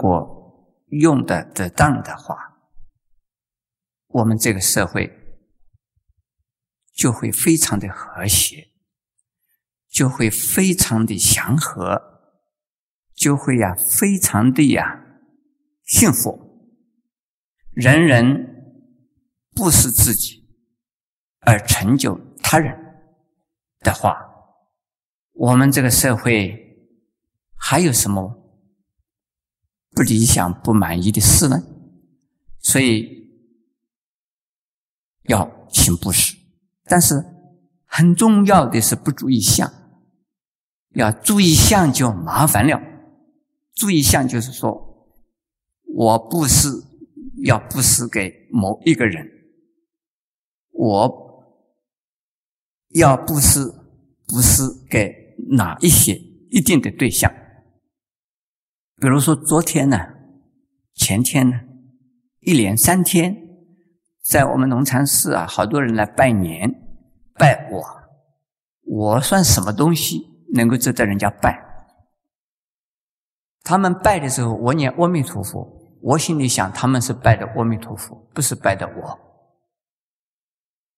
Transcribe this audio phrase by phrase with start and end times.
[0.00, 2.56] 果用的得当的话，
[4.06, 5.12] 我们这个社会
[6.94, 8.68] 就会非常的和谐，
[9.90, 12.00] 就会非常的祥和，
[13.14, 15.04] 就会呀非常的呀
[15.84, 16.38] 幸福，
[17.72, 18.96] 人人
[19.54, 20.48] 不是自己
[21.40, 22.74] 而成就他人
[23.80, 24.16] 的话，
[25.32, 26.66] 我们这个社会。
[27.62, 28.39] 还有什么
[30.00, 31.62] 不理想、不满意的事呢？
[32.58, 33.28] 所以
[35.24, 36.34] 要行布施，
[36.84, 37.22] 但是
[37.84, 39.70] 很重要的是不注意相。
[40.94, 42.80] 要注意相就麻烦了。
[43.74, 45.06] 注意相就是说，
[45.94, 46.82] 我布施
[47.44, 49.30] 要布施给某一个人，
[50.70, 51.44] 我
[52.94, 53.70] 要布施
[54.26, 56.14] 布施给哪一些
[56.48, 57.30] 一定的对象。
[59.00, 59.98] 比如说，昨天呢，
[60.94, 61.58] 前天呢，
[62.40, 63.34] 一连三天，
[64.22, 66.70] 在我们龙禅寺啊，好多人来拜年，
[67.38, 67.82] 拜我，
[68.84, 71.58] 我算什么东西，能够值得人家拜？
[73.62, 75.66] 他们拜的时候，我念阿弥陀佛，
[76.02, 79.18] 我心里想，他们是拜的阿弥陀佛，不是拜的我。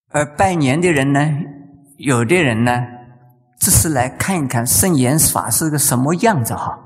[0.08, 1.20] 而拜年的人呢，
[1.98, 2.84] 有的人呢，
[3.60, 6.81] 只是来看一看圣严法是个什么样子哈。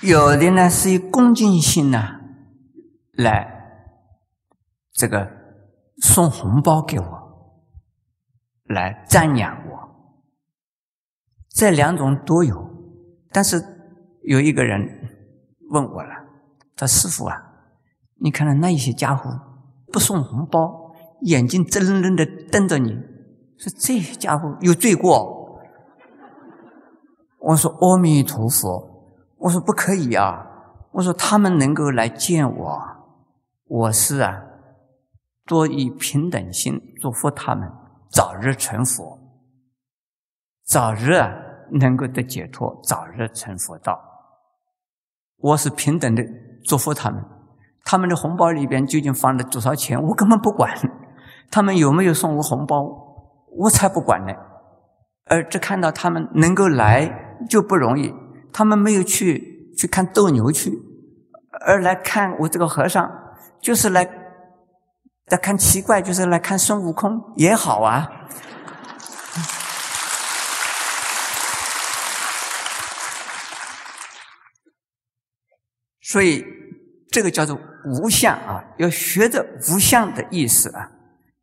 [0.00, 1.98] 有的呢是以恭敬心呢
[3.14, 3.52] 来
[4.92, 5.28] 这个
[6.00, 7.62] 送红包给我，
[8.64, 10.14] 来赞扬我，
[11.50, 12.70] 这两种都有。
[13.32, 13.60] 但是
[14.22, 14.80] 有一个人
[15.70, 16.10] 问我了，
[16.76, 17.36] 他师傅啊，
[18.20, 19.28] 你看到那一些家伙
[19.92, 20.92] 不送红包，
[21.22, 22.90] 眼睛直愣愣的瞪着你，
[23.56, 25.60] 说这些家伙有罪过。
[27.40, 28.97] 我说阿弥陀佛。
[29.38, 30.44] 我说不可以啊！
[30.92, 32.82] 我说他们能够来见我，
[33.66, 34.42] 我是啊，
[35.44, 37.70] 多以平等心祝福他们
[38.10, 39.18] 早日成佛，
[40.64, 41.30] 早日啊
[41.80, 44.00] 能够得解脱，早日成佛道。
[45.36, 46.22] 我是平等的
[46.64, 47.24] 祝福他们，
[47.84, 50.74] 他们的红包里边究竟放了多少钱，我根本不管。
[51.50, 52.82] 他们有没有送我红包，
[53.56, 54.32] 我才不管呢。
[55.26, 58.12] 而只看到他们能够来就不容易。
[58.58, 60.72] 他们没有去去看斗牛去，
[61.64, 63.08] 而来看我这个和尚，
[63.62, 64.02] 就是来
[65.26, 68.10] 来看奇怪，就是来看孙悟空也好啊。
[76.02, 76.44] 所以
[77.12, 80.90] 这个叫做无相啊，要学着无相的意思啊，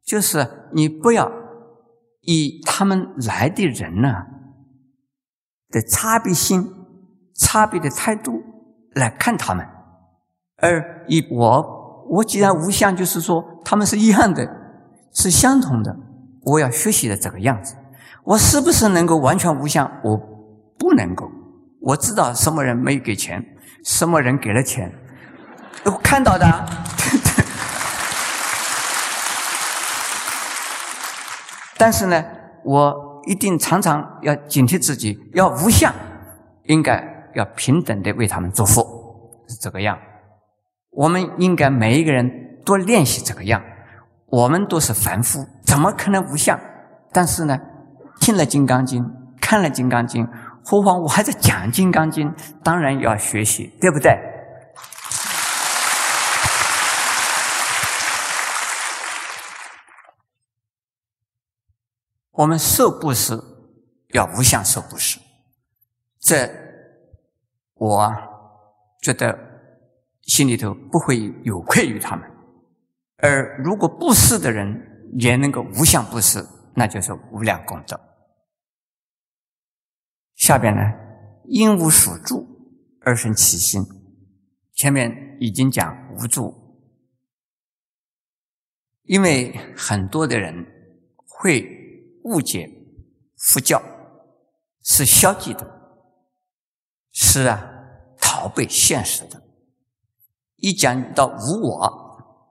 [0.04, 1.32] 就是你不要
[2.24, 4.26] 以他们来的人呢
[5.70, 6.82] 的差别心。
[7.36, 8.42] 差别的态度
[8.94, 9.68] 来看他们，
[10.58, 14.50] 而以我，我既然无相，就是说他们是一样的，
[15.14, 15.96] 是相同的。
[16.44, 17.76] 我要学习的这个样子，
[18.24, 19.92] 我是不是能够完全无相？
[20.04, 20.18] 我
[20.78, 21.30] 不能够。
[21.82, 23.44] 我知道什么人没给钱，
[23.84, 24.92] 什么人给了钱，
[25.84, 26.46] 我看到的。
[31.78, 32.24] 但是呢，
[32.64, 35.94] 我一定常常要警惕自己，要无相，
[36.64, 37.15] 应该。
[37.36, 38.82] 要平等的为他们祝福，
[39.48, 39.98] 是这个样。
[40.90, 43.62] 我们应该每一个人多练习这个样。
[44.28, 46.60] 我们都是凡夫，怎么可能无相？
[47.12, 47.58] 但是呢，
[48.20, 49.04] 听了《金刚经》，
[49.40, 50.26] 看了《金刚经》，
[50.64, 52.30] 何况我还在讲《金刚经》，
[52.64, 54.18] 当然要学习，对不对？
[62.32, 63.42] 我们受布施
[64.14, 65.20] 要无相受布施，
[66.20, 66.66] 这。
[67.76, 68.12] 我
[69.02, 69.38] 觉得
[70.22, 72.30] 心里头不会有愧于他们，
[73.18, 78.00] 而如果布施的人也能够无相布施，那就是无量功德。
[80.36, 80.82] 下边呢，
[81.46, 82.48] 因无所住
[83.02, 83.84] 而生起心。
[84.74, 86.54] 前面已经讲无助，
[89.04, 90.66] 因为很多的人
[91.26, 91.66] 会
[92.24, 92.70] 误解
[93.38, 93.82] 佛教
[94.82, 95.75] 是消极的。
[97.18, 97.72] 是啊，
[98.20, 99.42] 逃避现实的。
[100.58, 102.46] 一讲到无我，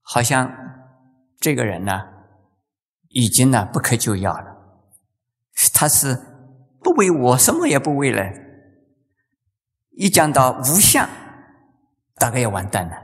[0.00, 0.52] 好像
[1.38, 2.08] 这个人呢，
[3.10, 4.56] 已经呢不可救药了。
[5.72, 6.16] 他是
[6.82, 8.20] 不为我，什么也不为了。
[9.92, 11.08] 一讲到无相，
[12.16, 12.96] 大概要完蛋了。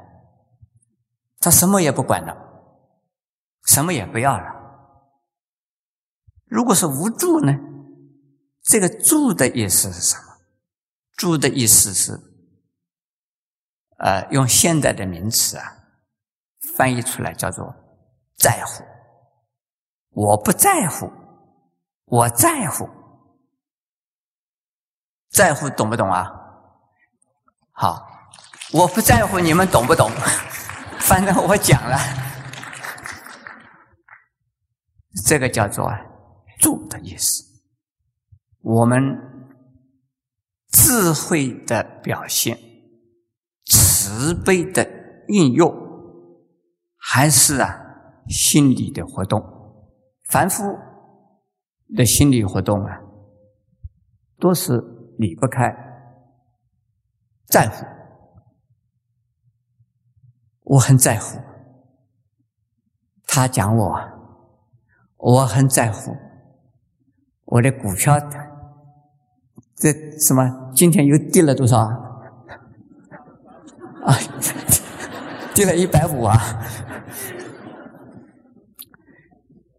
[1.39, 2.37] 他什么也不管了，
[3.67, 4.45] 什么也不要了。
[6.47, 7.57] 如果是无助呢？
[8.63, 10.17] 这个“助”的意思是什
[11.17, 12.21] 住？“”的意思是，
[13.99, 15.65] 呃，用现代的名词啊，
[16.77, 17.75] 翻译出来叫做
[18.37, 18.85] “在乎”。
[20.13, 21.11] 我不在乎，
[22.05, 22.89] 我在乎，
[25.29, 26.31] 在乎懂不懂啊？
[27.73, 28.07] 好，
[28.73, 30.11] 我不在乎，你们懂不懂？
[31.01, 31.99] 反正我讲了，
[35.27, 35.91] 这个叫做
[36.59, 37.45] “住”的意思。
[38.63, 39.01] 我们
[40.87, 42.57] 智慧的表现，
[43.65, 44.89] 慈悲的
[45.27, 45.75] 运用，
[46.97, 47.77] 还是啊
[48.29, 49.43] 心理的活动。
[50.29, 50.63] 凡夫
[51.97, 53.01] 的心理活动啊，
[54.39, 54.81] 都是
[55.19, 55.75] 离不开
[57.49, 57.85] 在乎。
[60.61, 61.41] 我很在乎
[63.27, 64.01] 他讲我，
[65.17, 66.17] 我很在乎
[67.45, 68.46] 我的股票的。
[69.79, 70.71] 这什么？
[70.75, 71.79] 今天又跌了多少？
[71.79, 71.93] 啊，
[74.05, 74.17] 啊
[75.55, 76.35] 跌了一百五啊！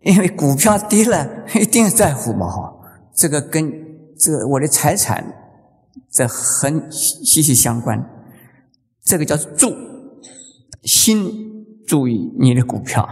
[0.02, 2.74] 因为股票跌了，一定在乎嘛哈。
[3.16, 3.72] 这个跟
[4.18, 5.34] 这个我的财产，
[6.12, 8.08] 这很息息相关。
[9.04, 9.74] 这个叫注
[10.84, 13.08] 心，注意你的股票，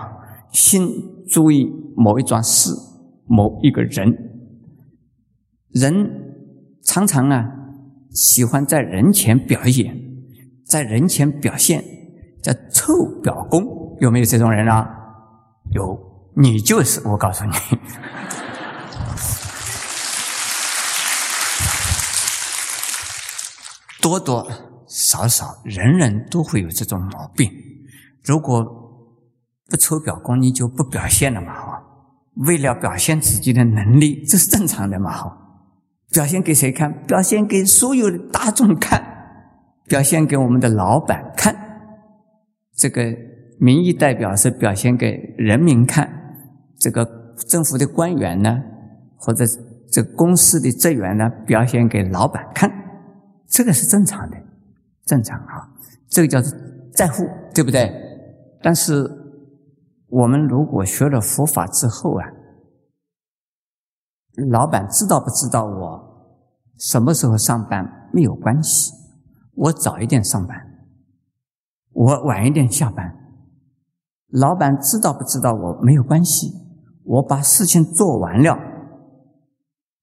[0.51, 0.87] 心
[1.27, 2.69] 注意某一桩事，
[3.25, 4.15] 某一个人，
[5.71, 6.24] 人。
[6.85, 7.45] 常常啊，
[8.11, 9.99] 喜欢在人前表演，
[10.65, 11.83] 在人前表现，
[12.43, 14.87] 叫臭表功，有没有这种人啊？
[15.71, 15.99] 有，
[16.35, 17.51] 你就是，我告诉你，
[23.99, 24.47] 多多
[24.87, 27.51] 少少，人人都会有这种毛病。
[28.23, 28.63] 如果
[29.67, 31.51] 不抽表功，你就不表现了嘛？
[31.51, 31.83] 哈，
[32.45, 35.11] 为了表现自己的能力，这是正常的嘛？
[35.11, 35.41] 哈。
[36.15, 36.93] 表现给谁看？
[37.05, 39.03] 表现给所有的大众看，
[39.85, 41.53] 表现给我们的老板看。
[42.77, 43.03] 这个
[43.59, 46.09] 民意代表是表现给人民看，
[46.79, 47.05] 这个
[47.49, 48.49] 政府的官员呢，
[49.17, 49.43] 或者
[49.91, 52.71] 这公司的职员呢，表现给老板看。
[53.49, 54.37] 这个是正常的，
[55.05, 55.67] 正常啊。
[56.07, 56.49] 这个叫做
[56.93, 57.91] 在乎，对不对？
[58.61, 59.05] 但是
[60.07, 62.25] 我们如果学了佛法之后啊。
[64.51, 66.04] 老板知道不知道我
[66.77, 68.93] 什么时候上班没有关系，
[69.53, 70.57] 我早一点上班，
[71.91, 73.13] 我晚一点下班。
[74.29, 76.51] 老板知道不知道我没有关系，
[77.03, 78.57] 我把事情做完了，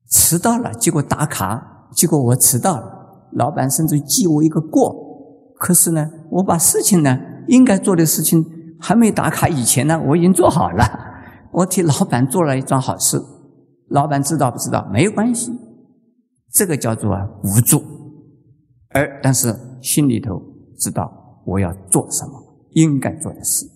[0.08, 4.94] 迟到了结果打卡，结果我迟到了，老板甚至记我一个过。
[5.58, 7.18] 可是呢，我把事情呢
[7.48, 8.44] 应该做的事情
[8.80, 10.84] 还没打卡以前呢，我已经做好了，
[11.52, 13.22] 我替老板做了一桩好事。
[13.88, 15.52] 老板知道不知道没有关系，
[16.52, 17.82] 这个叫做啊无助，
[18.90, 20.40] 而但是心里头
[20.78, 21.10] 知道
[21.46, 22.32] 我要做什么，
[22.72, 23.66] 应该做的事，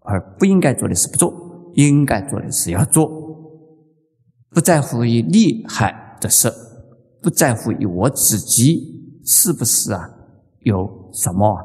[0.00, 1.32] 而不应该做的事不做，
[1.74, 3.08] 应该做的事要做，
[4.50, 6.52] 不在乎于利害的事，
[7.22, 10.10] 不在乎于我自己是不是啊
[10.60, 11.56] 有什么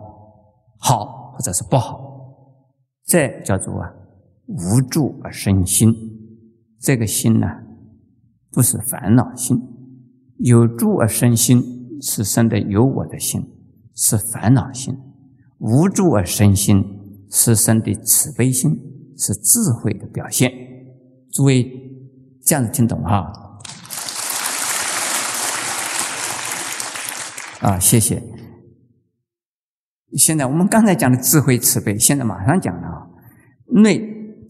[0.78, 2.00] 好或者是不好，
[3.06, 3.92] 这叫做啊
[4.46, 5.92] 无助而生心，
[6.80, 7.48] 这个心呢。
[8.54, 9.58] 不是烦恼心，
[10.44, 11.62] 有助而生心
[12.02, 13.40] 是生的有我的心，
[13.96, 14.96] 是烦恼心；
[15.60, 16.84] 无助而生心
[17.30, 18.72] 是生的慈悲心，
[19.18, 20.52] 是智慧的表现。
[21.32, 21.64] 诸位
[22.44, 23.32] 这样子听懂哈？
[27.62, 28.24] 啊，谢谢。
[30.18, 33.08] 现在我们刚才讲的智慧慈悲，现在马上讲了啊。
[33.68, 34.02] 内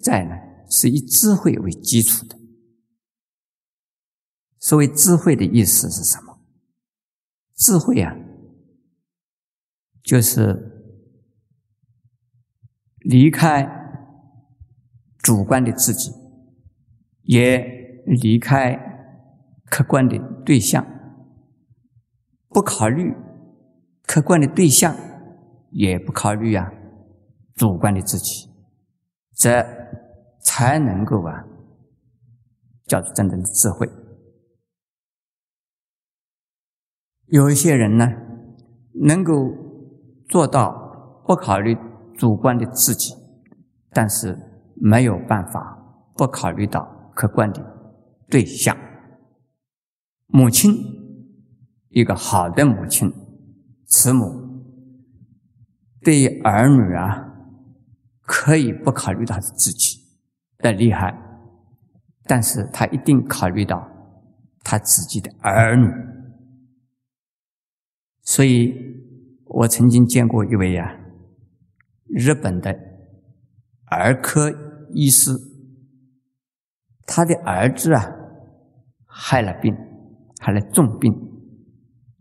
[0.02, 0.32] 在呢，
[0.70, 2.38] 是以智慧为基础的。
[4.62, 6.40] 所谓智慧的意思是什么？
[7.56, 8.16] 智慧啊，
[10.04, 10.96] 就是
[13.00, 13.68] 离开
[15.18, 16.12] 主观的自己，
[17.24, 17.58] 也
[18.06, 18.78] 离开
[19.66, 20.86] 客观的对象，
[22.50, 23.14] 不考虑
[24.04, 24.96] 客观的对象，
[25.72, 26.72] 也不考虑啊
[27.56, 28.48] 主观的自己，
[29.34, 29.66] 这
[30.40, 31.46] 才能够啊
[32.86, 33.90] 叫做真正的智慧。
[37.32, 38.12] 有一些人呢，
[39.06, 39.34] 能够
[40.28, 41.78] 做到不考虑
[42.18, 43.14] 主观的自己，
[43.92, 44.38] 但是
[44.76, 45.78] 没有办法
[46.18, 46.84] 不考虑到
[47.16, 47.66] 客观的
[48.30, 48.76] 对象。
[50.28, 50.76] 母亲，
[51.88, 53.10] 一个好的母亲，
[53.86, 54.26] 慈母，
[56.02, 57.32] 对于儿女啊，
[58.24, 59.98] 可以不考虑他的自己
[60.58, 61.18] 的厉害，
[62.26, 63.90] 但是他一定考虑到
[64.66, 65.88] 他自己的儿女。
[68.24, 68.74] 所以
[69.46, 71.00] 我曾经见过一位呀，
[72.06, 72.78] 日本的
[73.86, 74.52] 儿科
[74.94, 75.32] 医师，
[77.06, 78.10] 他的儿子啊
[79.06, 79.76] 害了病，
[80.40, 81.14] 害了重病，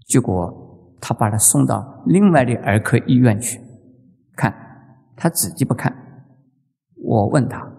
[0.06, 3.60] 结果他把他送到另外的儿科医院去
[4.34, 4.52] 看，
[5.16, 5.94] 他自己不看。
[6.96, 7.70] 我问他：“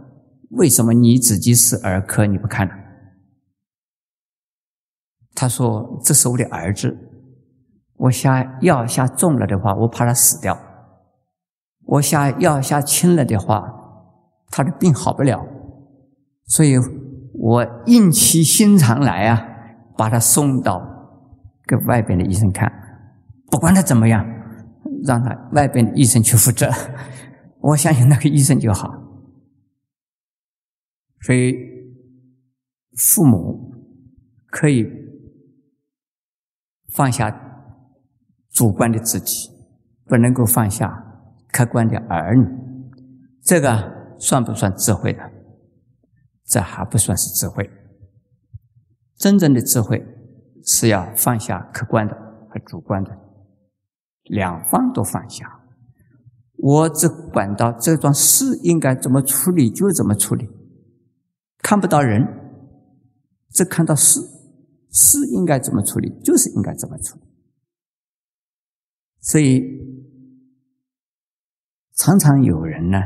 [0.51, 2.74] 为什么你自己是儿科你不看呢？”
[5.36, 6.98] 他说：“这是我的儿子，
[8.01, 10.55] 我下药下重了的话，我怕他死掉；
[11.86, 13.63] 我下药下轻了的话，
[14.50, 15.46] 他的病好不了。
[16.46, 16.77] 所以
[17.34, 19.46] 我硬起心肠来啊，
[19.96, 20.81] 把他送到
[21.67, 22.72] 给外边的医生看，
[23.51, 24.25] 不管他怎么样，
[25.05, 26.72] 让他外边的医生去负责。
[27.62, 28.91] 我相信那个医生就好。”
[31.22, 31.55] 所以，
[32.98, 33.75] 父母
[34.48, 34.88] 可以
[36.96, 37.29] 放下
[38.51, 39.50] 主观的自己，
[40.05, 41.03] 不能够放下
[41.51, 42.46] 客观的儿女。
[43.41, 45.20] 这个算不算智慧的？
[46.46, 47.70] 这还不算是智慧。
[49.15, 50.05] 真正的智慧
[50.65, 52.13] 是要放下客观的
[52.50, 53.17] 和主观的，
[54.24, 55.60] 两方都放下。
[56.58, 60.50] 我只管到这桩事应该怎么处理就怎么处理。
[61.63, 62.27] 看不到人，
[63.50, 64.20] 只看到事，
[64.91, 67.31] 事应该怎么处理，就是应该怎么处理。
[69.22, 69.62] 所以，
[71.94, 72.98] 常常有人呢，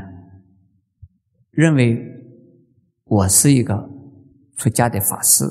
[1.52, 2.02] 认为
[3.04, 3.90] 我是一个
[4.56, 5.44] 出家的法师，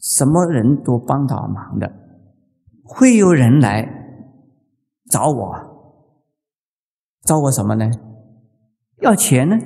[0.00, 1.92] 什么人都帮到忙的，
[2.82, 3.86] 会有人来
[5.10, 5.54] 找我，
[7.22, 7.90] 找我什么呢？
[9.02, 9.58] 要钱呢？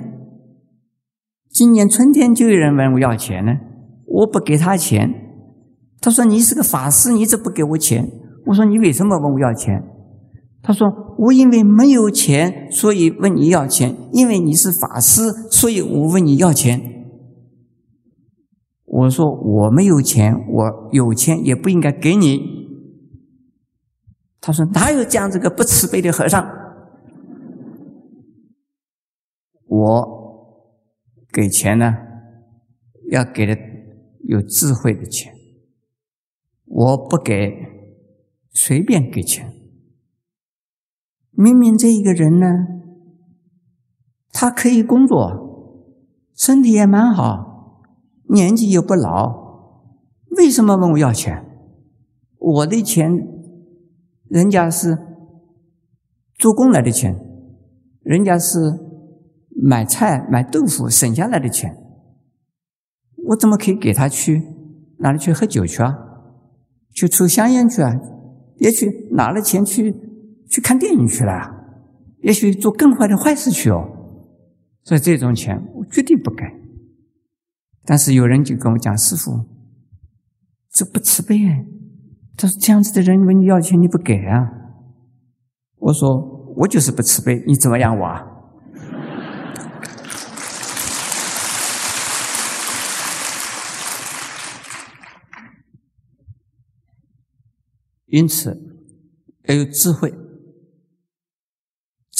[1.49, 3.53] 今年春天就有人问我要钱呢，
[4.05, 5.09] 我不给他钱。
[6.01, 8.05] 他说：“你是个法师，你怎么不给我钱？”
[8.47, 9.81] 我说：“你为什么问我要钱？”
[10.63, 10.87] 他说
[11.19, 13.95] ：“我因为没有钱，所以问你要钱。
[14.13, 16.81] 因为你是法师，所以我问你要钱。”
[18.85, 22.39] 我说：“我没有钱，我有钱也不应该给你。”
[24.41, 26.43] 他说：“哪有这样子个不慈悲的和尚？”
[29.67, 30.23] 我。
[31.35, 31.95] 给钱呢，
[33.09, 33.57] 要给的
[34.19, 35.33] 有智慧的钱。
[36.65, 37.57] 我不给，
[38.51, 39.51] 随便给钱。
[41.33, 42.67] 明明这一个人呢，
[44.31, 45.91] 他可以工作，
[46.35, 47.81] 身体也蛮好，
[48.29, 49.83] 年纪又不老，
[50.37, 51.45] 为什么问我要钱？
[52.37, 53.11] 我的钱，
[54.29, 54.97] 人家是
[56.35, 57.19] 做工来的钱，
[58.01, 58.91] 人家是。
[59.65, 61.77] 买菜买豆腐省下来的钱，
[63.27, 64.41] 我怎么可以给他去
[64.97, 65.95] 哪里去喝酒去啊？
[66.91, 67.97] 去抽香烟去啊？
[68.57, 69.95] 也许拿了钱去
[70.53, 71.49] 去看电影去了，
[72.21, 73.89] 也许做更坏的坏事去哦。
[74.83, 76.43] 所以这种钱我绝对不给。
[77.83, 79.31] 但是有人就跟我讲：“师傅，
[80.69, 81.65] 这不慈悲哎！
[82.37, 84.47] 他说这样子的人问你要钱你不给啊？”
[85.77, 86.21] 我说
[86.57, 88.27] ：“我就是不慈悲，你怎么样我啊？”
[98.05, 98.55] 因此，
[99.47, 100.13] 要有智慧，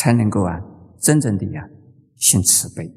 [0.04, 0.60] 才能够啊，
[1.00, 1.70] 真正的呀，
[2.18, 2.94] 行慈悲。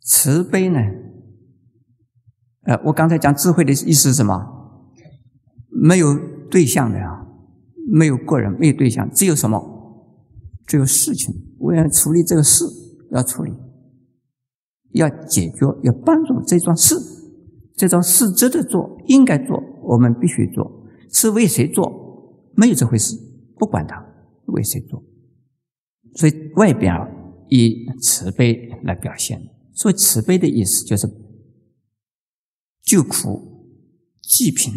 [0.00, 0.80] 慈悲呢，
[2.62, 4.88] 呃，我刚才讲智慧的意思是什么？
[5.68, 6.18] 没有
[6.50, 7.26] 对象的啊，
[7.92, 9.60] 没有个人，没有对象，只有什么？
[10.66, 11.34] 只有事情。
[11.58, 12.64] 为了处理这个事，
[13.10, 13.52] 要处理，
[14.92, 16.94] 要解决，要帮助这桩事，
[17.76, 19.62] 这桩事值得做，应该做。
[19.82, 21.92] 我们必须做，是为谁做？
[22.56, 23.14] 没有这回事，
[23.62, 24.04] 不管他
[24.46, 25.00] 为谁做。
[26.16, 27.08] 所以外表
[27.48, 29.40] 以慈悲来表现。
[29.72, 31.06] 所以慈悲的意思就是
[32.82, 33.68] 救苦、
[34.20, 34.72] 济贫、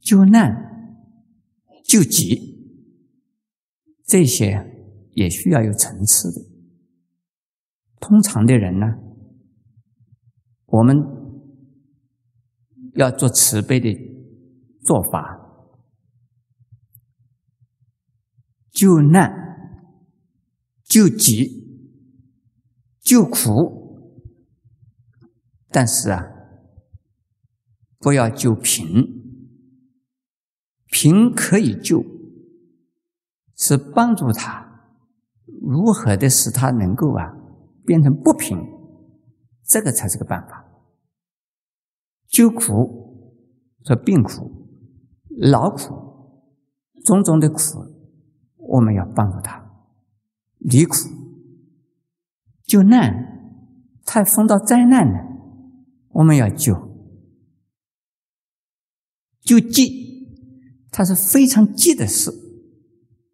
[0.00, 0.98] 救难、
[1.84, 2.82] 救急，
[4.04, 6.44] 这些也需要有层次的。
[8.00, 8.98] 通常的人呢，
[10.64, 11.14] 我们。
[12.96, 13.94] 要做慈悲的
[14.80, 15.45] 做法，
[18.76, 19.88] 救难、
[20.84, 21.88] 救急、
[23.00, 24.20] 救苦，
[25.70, 26.26] 但是啊，
[27.98, 29.24] 不要救贫。
[30.90, 32.04] 贫可以救，
[33.56, 34.92] 是帮助他
[35.62, 37.34] 如何的使他能够啊
[37.86, 38.58] 变成不贫，
[39.64, 40.66] 这个才是个办法。
[42.28, 43.40] 救苦
[43.86, 44.68] 说病苦、
[45.30, 46.42] 劳苦、
[47.06, 47.58] 种种的苦，
[48.68, 49.64] 我们要帮助他。
[50.58, 50.96] 离苦；
[52.64, 53.62] 救难，
[54.04, 55.20] 他碰到灾难了，
[56.10, 56.74] 我们要救；
[59.42, 60.26] 救急，
[60.90, 62.32] 他是非常急的事，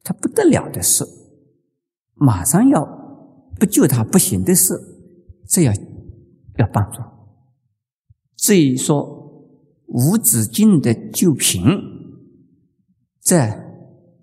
[0.03, 1.05] 他不得了的事，
[2.15, 2.85] 马上要
[3.59, 4.75] 不救他不行的事，
[5.49, 5.73] 这要
[6.59, 7.01] 要帮助。
[8.37, 9.49] 至于说
[9.87, 11.63] 无止境的救贫，
[13.21, 13.72] 这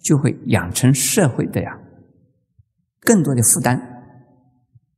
[0.09, 1.79] 就会养成社会的呀
[3.01, 3.79] 更多的负担，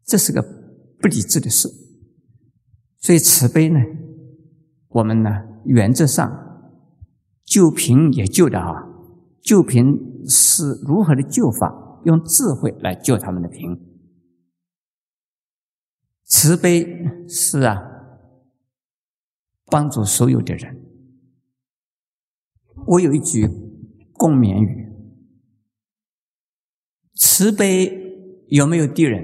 [0.05, 1.67] 这是个不理智的事。
[2.97, 3.81] 所以慈悲呢，
[4.87, 5.29] 我们呢
[5.65, 6.31] 原则上
[7.43, 8.87] 救贫也救的啊，
[9.41, 11.99] 救贫是如何的救法？
[12.05, 13.77] 用智慧来救他们的贫。
[16.23, 17.89] 慈悲是啊。
[19.65, 20.81] 帮助所有的人。
[22.87, 23.47] 我有一句
[24.13, 24.80] 共勉语：
[27.21, 29.21] 慈悲有没有敌人？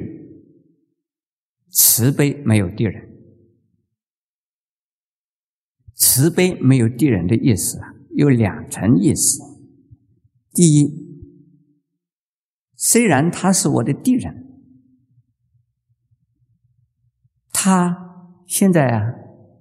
[1.71, 3.09] 慈悲没有敌人。
[5.95, 9.41] 慈悲没有敌人的意思啊，有两层意思。
[10.53, 10.93] 第一，
[12.75, 14.61] 虽然他是我的敌人，
[17.51, 19.11] 他现在啊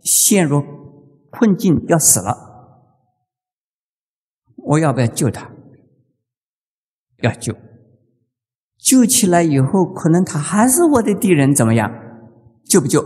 [0.02, 0.76] 陷入。
[1.28, 2.34] 困境要死了，
[4.56, 5.54] 我要不要救他？
[7.18, 7.54] 要救，
[8.86, 11.92] 救起来以后，可能他还是我的敌人，怎么样？
[12.64, 13.04] 救不救？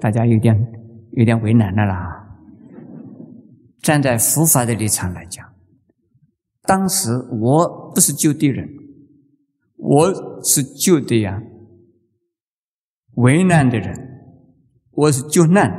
[0.00, 0.52] 大家有点
[1.12, 2.26] 有点为难了啦。
[3.82, 5.46] 站在佛法的立场来讲，
[6.62, 8.68] 当时我不是救敌人，
[9.76, 11.40] 我是救的呀
[13.14, 14.08] 为难的人。
[14.90, 15.70] 我是救难，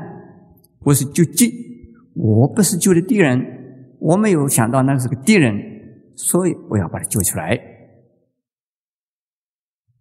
[0.79, 1.51] 我是救济，
[2.15, 3.45] 我不是救的敌人，
[3.99, 5.53] 我没有想到那是个敌人，
[6.23, 7.59] 所以我要把他救出来。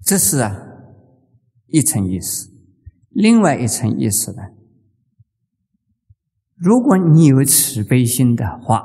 [0.03, 0.57] 这是啊
[1.67, 2.51] 一层意思，
[3.09, 4.43] 另外一层意思呢，
[6.57, 8.85] 如果你有慈悲心的话，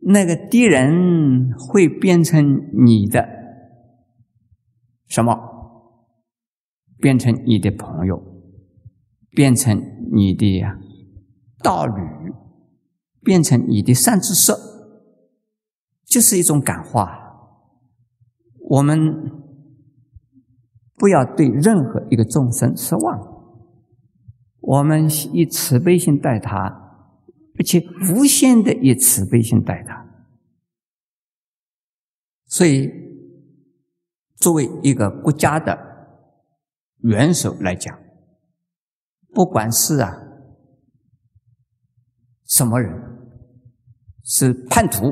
[0.00, 3.28] 那个敌人会变成你的
[5.08, 5.36] 什么？
[6.98, 8.30] 变成你的朋友。
[9.34, 9.80] 变成
[10.12, 10.62] 你的
[11.62, 12.02] 道侣，
[13.22, 14.52] 变成你的善知识，
[16.12, 17.18] 就是一种感化。
[18.68, 18.98] 我们
[20.96, 23.18] 不要对任何一个众生失望，
[24.60, 26.54] 我们以慈悲心待他，
[27.58, 30.06] 而且无限的以慈悲心待他。
[32.46, 32.90] 所以，
[34.36, 35.78] 作为一个国家的
[36.98, 37.98] 元首来讲。
[39.34, 40.14] 不管是啊
[42.44, 42.92] 什么人，
[44.24, 45.10] 是叛徒，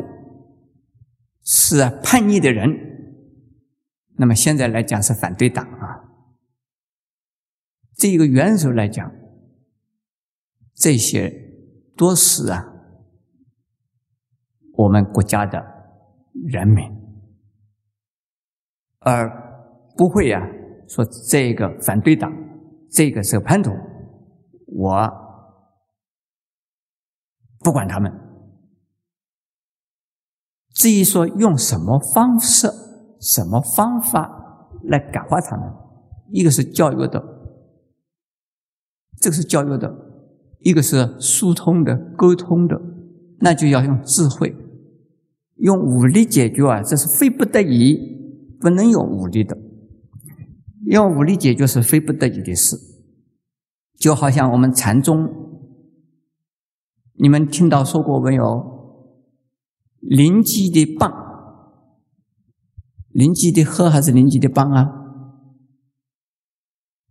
[1.52, 2.70] 是啊叛逆的人，
[4.16, 5.98] 那么现在来讲是反对党啊。
[7.96, 9.12] 这一个元首来讲，
[10.74, 11.28] 这些
[11.96, 12.72] 都是啊
[14.74, 15.60] 我们国家的
[16.32, 16.88] 人民，
[19.00, 19.28] 而
[19.96, 20.40] 不会呀
[20.86, 22.32] 说这个反对党，
[22.92, 23.72] 这个是叛徒。
[24.68, 25.10] 我
[27.58, 28.10] 不管他们，
[30.80, 32.66] 至于说用什么方式、
[33.20, 35.70] 什么方法来感化他们，
[36.30, 37.22] 一个是教育的，
[39.20, 39.86] 这个是教育的；
[40.60, 42.80] 一个是疏通的、沟通的，
[43.40, 44.56] 那就要用智慧，
[45.56, 47.98] 用武力解决啊，这是非不得已，
[48.58, 49.58] 不能用武力的，
[50.86, 52.78] 用武力解决是非不得已的事。
[53.98, 55.28] 就好像我们禅宗，
[57.18, 58.79] 你们听到说过没有？
[60.00, 61.12] 灵吉的棒，
[63.10, 64.90] 灵吉的鹤还是灵吉的棒啊？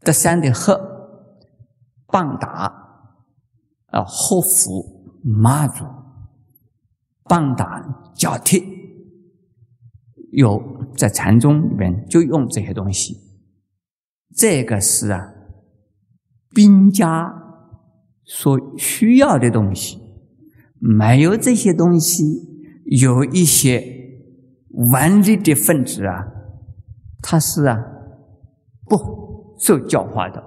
[0.01, 0.79] 德山的鹤，
[2.07, 2.73] 棒打
[3.87, 5.85] 啊，贺福妈祖，
[7.23, 8.63] 棒打脚踢，
[10.31, 10.61] 有
[10.97, 13.17] 在禅宗里面就用这些东西，
[14.35, 15.33] 这个是啊。
[16.51, 17.31] 兵家
[18.25, 19.99] 所需要的东西，
[20.79, 22.48] 没有这些东西，
[22.89, 23.83] 有一些
[24.89, 26.25] 顽劣的分子啊，
[27.21, 27.77] 他是啊
[28.85, 30.43] 不受教化的。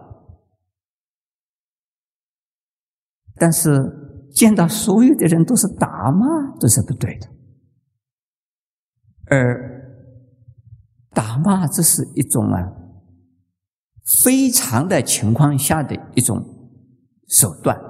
[3.37, 3.71] 但是
[4.35, 7.29] 见到所有的人都是打骂，这是不对的。
[9.27, 9.81] 而
[11.11, 12.73] 打骂这是一种啊
[14.21, 16.45] 非常的情况下的一种
[17.29, 17.81] 手段，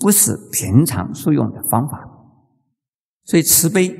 [0.00, 2.15] 不是平常所用的方法。
[3.26, 3.94] 所以慈悲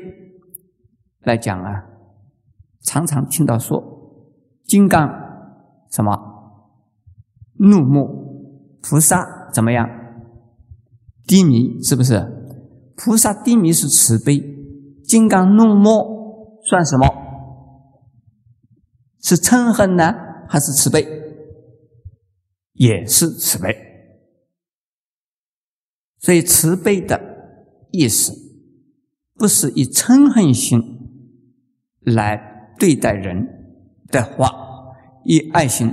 [1.21, 1.85] 来讲啊，
[2.83, 3.83] 常常听到说
[4.65, 5.07] 金刚
[5.91, 6.17] 什么
[7.59, 9.89] 怒目菩萨怎么样
[11.27, 12.15] 低迷，是不是？
[12.97, 14.41] 菩萨低迷是慈悲，
[15.05, 17.07] 金刚怒目算什么？
[19.21, 20.15] 是嗔恨呢，
[20.49, 21.05] 还是慈悲？
[22.75, 23.75] 也是慈悲。
[26.21, 27.21] 所以慈悲的
[27.91, 28.33] 意思，
[29.37, 30.81] 不是以嗔恨心
[32.01, 33.47] 来对待人
[34.09, 34.51] 的话，
[35.25, 35.93] 以爱心、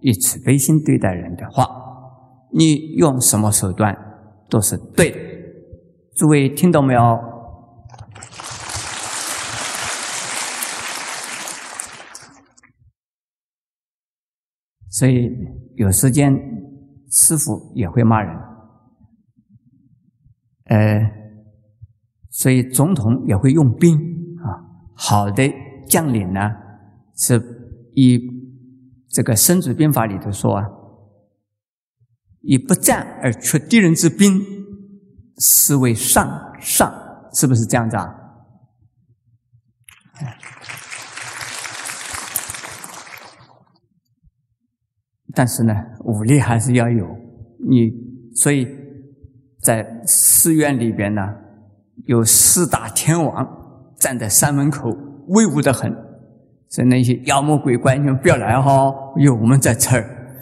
[0.00, 1.68] 以慈悲心对待人的话，
[2.52, 3.96] 你用什么手段
[4.48, 5.18] 都是对的。
[6.14, 7.00] 诸位听懂没有？
[14.90, 15.30] 所以
[15.76, 16.34] 有时间，
[17.08, 18.36] 师傅也会骂人。
[20.64, 21.17] 呃，
[22.38, 23.96] 所以总统也会用兵
[24.38, 24.62] 啊。
[24.94, 25.52] 好的
[25.88, 26.40] 将领呢，
[27.16, 27.42] 是
[27.96, 28.20] 以
[29.08, 30.64] 这个《孙子兵法》里头说啊，
[32.42, 34.56] 以不战而屈敌人之兵。
[35.40, 36.92] 是为上上，
[37.32, 38.12] 是不是这样子啊？
[45.32, 47.06] 但是呢，武力还是要有。
[47.70, 47.92] 你
[48.34, 48.66] 所以
[49.60, 51.22] 在寺院里边呢，
[52.08, 53.46] 有四大天王
[53.98, 54.88] 站在山门口，
[55.26, 55.94] 威武的很。
[56.70, 60.38] 所以那些妖魔鬼怪，你们不要来哈，有我们在这儿。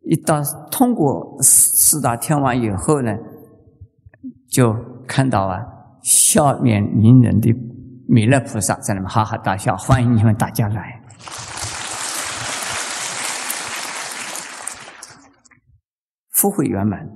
[0.00, 0.40] 一到
[0.70, 3.14] 通过四四大天王以后呢？
[4.48, 4.74] 就
[5.06, 5.60] 看到啊，
[6.02, 7.54] 笑面迎人的
[8.08, 11.02] 弥勒菩萨在那边哈哈大笑，欢迎你们大家来。
[16.30, 17.06] 福慧圆满，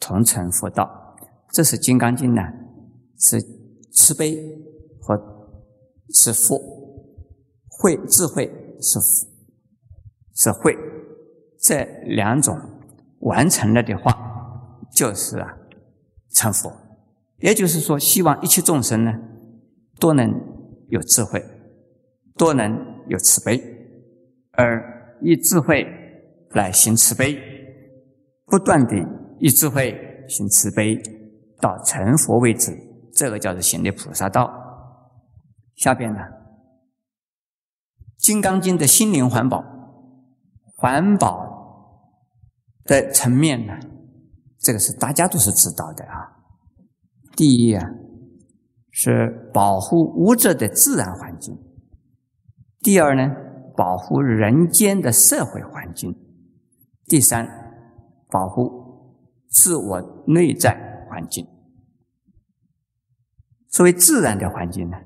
[0.00, 1.16] 同成佛道，
[1.50, 2.42] 这是《金刚经》呢，
[3.18, 3.40] 是
[3.92, 4.36] 慈悲
[5.00, 5.16] 和
[6.14, 6.58] 是福，
[7.68, 8.46] 慧智慧
[8.80, 9.28] 是福
[10.34, 10.76] 是慧，
[11.60, 12.58] 这两种
[13.20, 14.12] 完成了的话，
[14.94, 15.58] 就是啊。
[16.32, 16.70] 成佛，
[17.38, 19.12] 也就是说，希望一切众生呢，
[19.98, 20.30] 都能
[20.90, 21.42] 有智慧，
[22.36, 22.76] 都能
[23.08, 23.58] 有慈悲，
[24.50, 25.86] 而以智慧
[26.50, 27.38] 来行慈悲，
[28.44, 28.94] 不断的
[29.40, 29.98] 以智慧
[30.28, 31.00] 行慈悲，
[31.58, 32.70] 到成佛为止，
[33.16, 34.52] 这个叫做行的菩萨道。
[35.74, 36.20] 下边呢，
[38.18, 39.64] 《金刚经》的心灵环保，
[40.76, 42.02] 环保
[42.84, 43.72] 的层面呢？
[44.58, 46.32] 这个是大家都是知道的啊。
[47.36, 47.84] 第一啊，
[48.90, 51.54] 是保护物质的自然环境；
[52.80, 53.34] 第二呢，
[53.76, 56.12] 保护人间的社会环境；
[57.06, 57.46] 第三，
[58.30, 58.70] 保护
[59.48, 61.46] 自我内在环境。
[63.76, 64.96] 所谓自然的环境呢，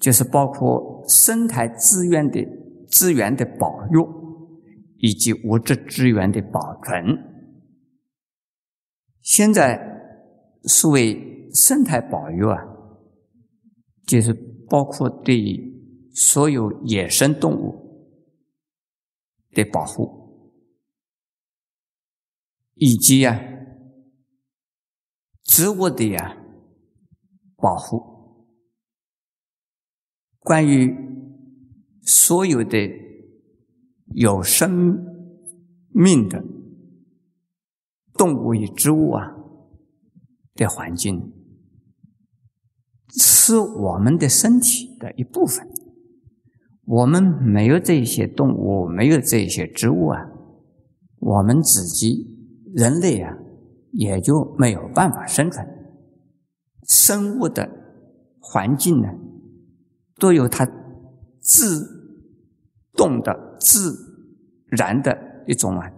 [0.00, 2.44] 就是包括生态资源的
[2.88, 4.04] 资源的保育，
[4.96, 7.16] 以及物质资源的保存。
[9.22, 9.80] 现在
[10.64, 12.58] 所谓生态保育啊，
[14.04, 14.34] 就是
[14.68, 15.56] 包括对
[16.12, 18.18] 所有野生动物
[19.52, 20.50] 的保护，
[22.74, 23.40] 以及呀
[25.44, 26.34] 植物的呀
[27.58, 28.46] 保护，
[30.38, 30.96] 关于
[32.02, 32.90] 所有的
[34.14, 35.04] 有生
[35.90, 36.42] 命的。
[38.14, 39.32] 动物与植物啊
[40.56, 41.32] 的环境，
[43.10, 45.68] 是我们的身体的一部分。
[46.84, 50.18] 我们没有这些动物，没有这些植物啊，
[51.20, 52.26] 我们自己
[52.74, 53.38] 人类啊
[53.92, 55.64] 也就没有办法生存。
[56.88, 57.70] 生物的
[58.40, 59.08] 环境呢，
[60.16, 60.66] 都有它
[61.40, 61.86] 自
[62.94, 63.96] 动的、自
[64.66, 65.88] 然的一种啊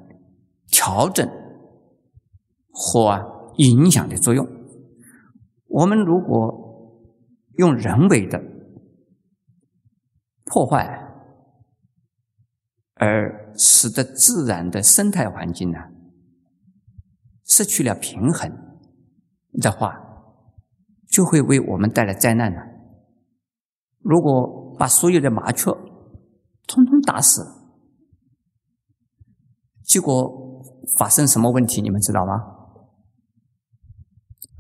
[0.66, 1.26] 调整。
[2.72, 4.48] 或影响的作用。
[5.66, 7.04] 我们如果
[7.58, 8.42] 用人为的
[10.46, 10.86] 破坏，
[12.94, 15.78] 而使得自然的生态环境呢
[17.44, 18.50] 失去了平衡
[19.60, 20.09] 的话，
[21.10, 22.58] 就会为我们带来灾难的。
[23.98, 25.70] 如果把所有的麻雀
[26.66, 27.42] 通通打死，
[29.84, 30.64] 结果
[30.96, 31.82] 发生什么问题？
[31.82, 32.32] 你们知道吗？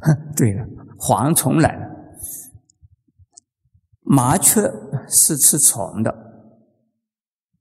[0.00, 0.66] 哼 对了，
[0.98, 1.86] 蝗虫来了。
[4.02, 4.60] 麻雀
[5.08, 6.12] 是吃虫的，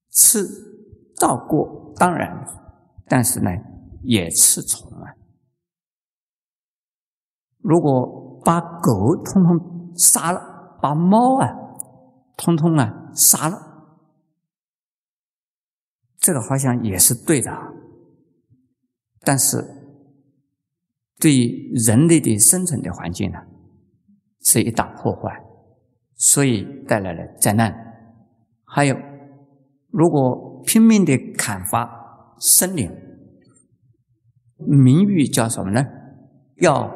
[0.09, 0.43] 吃
[1.19, 2.43] 到过当然，
[3.05, 3.51] 但是呢，
[4.01, 5.13] 也吃虫啊。
[7.59, 11.47] 如果把狗通通杀了，把猫啊
[12.37, 13.57] 通通啊杀了，
[16.17, 17.51] 这个好像也是对的，
[19.21, 19.57] 但是
[21.17, 21.47] 对
[21.85, 23.37] 人类的生存的环境呢，
[24.41, 25.43] 是一大破坏，
[26.15, 27.73] 所以带来了灾难。
[28.63, 28.95] 还有，
[29.89, 32.89] 如果拼命的砍伐森林，
[34.57, 35.83] 名誉叫什么呢？
[36.57, 36.89] 要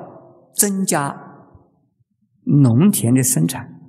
[0.54, 1.33] 增加
[2.46, 3.80] 农田的生产，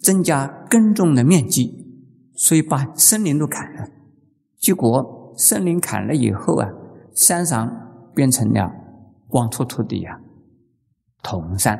[0.00, 1.86] 增加耕种的面积，
[2.34, 3.88] 所以把森林都砍了。
[4.58, 6.68] 结果森林砍了以后啊，
[7.14, 8.70] 山上变成了
[9.26, 10.20] 光秃秃的呀，
[11.22, 11.78] 铜山，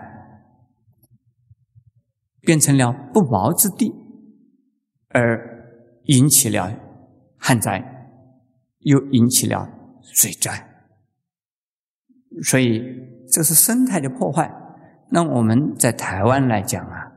[2.40, 3.94] 变成了不毛之地。
[5.12, 6.72] 而引起了
[7.36, 7.82] 旱灾，
[8.78, 9.68] 又引起了
[10.02, 10.68] 水灾，
[12.44, 12.80] 所以
[13.28, 14.48] 这是生态的破坏。
[15.10, 17.12] 那我们在台湾来讲啊，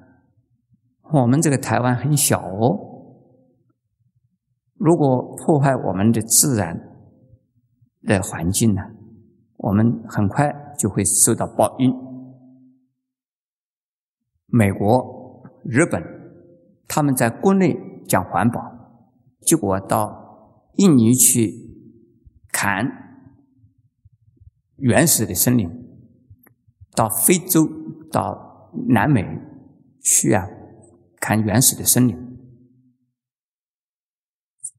[1.13, 2.77] 我们这个台湾很小哦，
[4.75, 6.77] 如果破坏我们的自然
[8.01, 8.81] 的环境呢，
[9.57, 11.93] 我们很快就会受到报应。
[14.47, 16.21] 美国、日本。
[16.85, 17.75] 他们在国内
[18.07, 18.61] 讲环保，
[19.39, 21.51] 结果到印尼去
[22.51, 22.85] 砍
[24.75, 25.71] 原始的森林，
[26.93, 27.65] 到非洲、
[28.13, 29.25] 到南美
[30.01, 30.47] 去啊
[31.19, 32.15] 看原始的森林，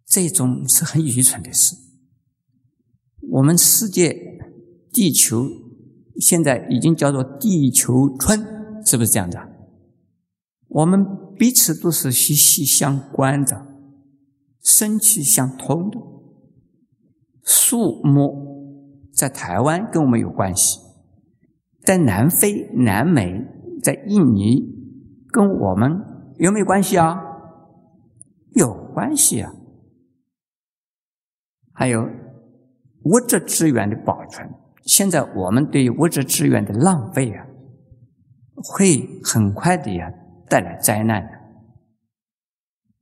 [0.06, 1.74] 这种是很愚蠢的事。
[3.32, 4.16] 我们世界、
[4.92, 5.44] 地球
[6.20, 8.40] 现在已经叫做地球村，
[8.86, 9.38] 是不是这样子？
[10.68, 11.04] 我们
[11.36, 13.66] 彼此都是息息相关的，
[14.60, 15.98] 生气相通的。
[17.42, 20.78] 树木在台湾跟我们有关系，
[21.84, 23.44] 在南非、南美、
[23.82, 24.62] 在印尼
[25.30, 26.00] 跟我们
[26.38, 27.20] 有没有关系啊？
[28.54, 29.52] 有关系啊。
[31.72, 32.08] 还有
[33.04, 34.48] 物质资源的保存，
[34.84, 37.46] 现在我们对物质资源的浪费啊，
[38.54, 40.12] 会很快的呀。
[40.46, 41.30] 带来灾难的，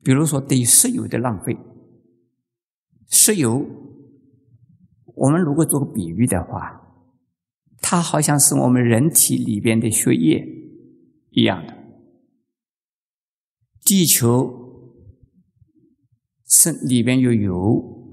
[0.02, 1.58] 比如说对于石油的浪费。
[3.08, 3.66] 石油，
[5.16, 6.80] 我们如果做个比喻的话，
[7.92, 10.42] 它好像是我们人体里边的血液
[11.28, 11.76] 一样的。
[13.84, 14.50] 地球
[16.46, 18.10] 是里边有油，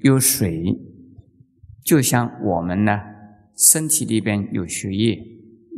[0.00, 0.76] 有水，
[1.84, 2.98] 就像我们呢，
[3.56, 5.16] 身体里边有血液，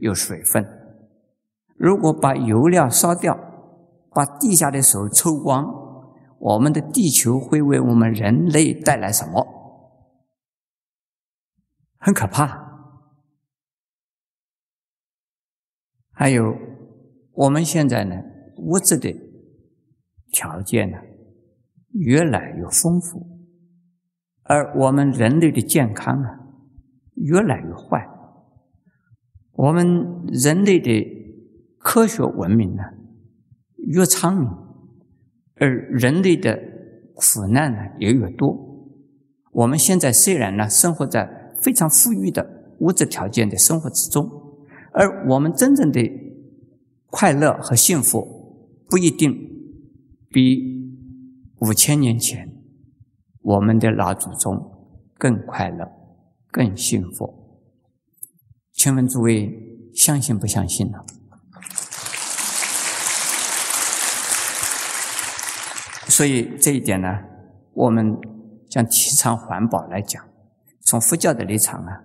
[0.01, 0.67] 有水分。
[1.77, 3.39] 如果把油料烧掉，
[4.13, 5.67] 把地下的水抽光，
[6.39, 9.47] 我们的地球会为我们人类带来什么？
[11.99, 12.70] 很可怕。
[16.21, 16.55] 还有，
[17.33, 18.15] 我们现在呢，
[18.59, 19.11] 物质的
[20.31, 20.99] 条件呢，
[21.93, 23.27] 越来越丰富，
[24.43, 26.41] 而我们人类的健康啊，
[27.15, 28.07] 越来越坏。
[29.53, 31.19] 我们人类的。
[31.83, 32.83] 科学文明呢
[33.79, 34.47] 越昌明，
[35.55, 36.55] 而人类的
[37.15, 38.55] 苦难呢也越多。
[39.51, 44.29] 我们现在虽然呢生活在非常富裕的物质条件的生活之中，
[44.93, 46.01] 而我们真正的
[47.07, 48.27] 快乐和幸福
[48.89, 49.33] 不一定
[50.31, 50.61] 比
[51.61, 52.51] 五千年前
[53.43, 54.59] 我们的老祖宗
[55.19, 55.91] 更快乐、
[56.51, 57.33] 更幸福。
[58.73, 60.99] 请问诸位相信不相信呢？
[66.09, 67.09] 所以这一点呢，
[67.75, 68.17] 我们
[68.69, 70.23] 将提倡环保来讲，
[70.81, 72.05] 从佛教的立场啊，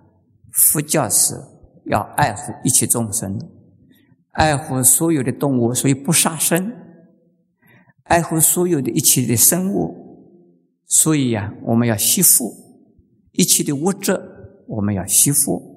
[0.52, 1.34] 佛教是
[1.86, 3.38] 要爱护一切众生，
[4.32, 6.70] 爱护所有的动物，所以不杀生；
[8.04, 9.94] 爱护所有的一切的生物，
[10.86, 12.52] 所以呀，我们要惜福；
[13.32, 14.20] 一切的物质，
[14.66, 15.74] 我们要惜福。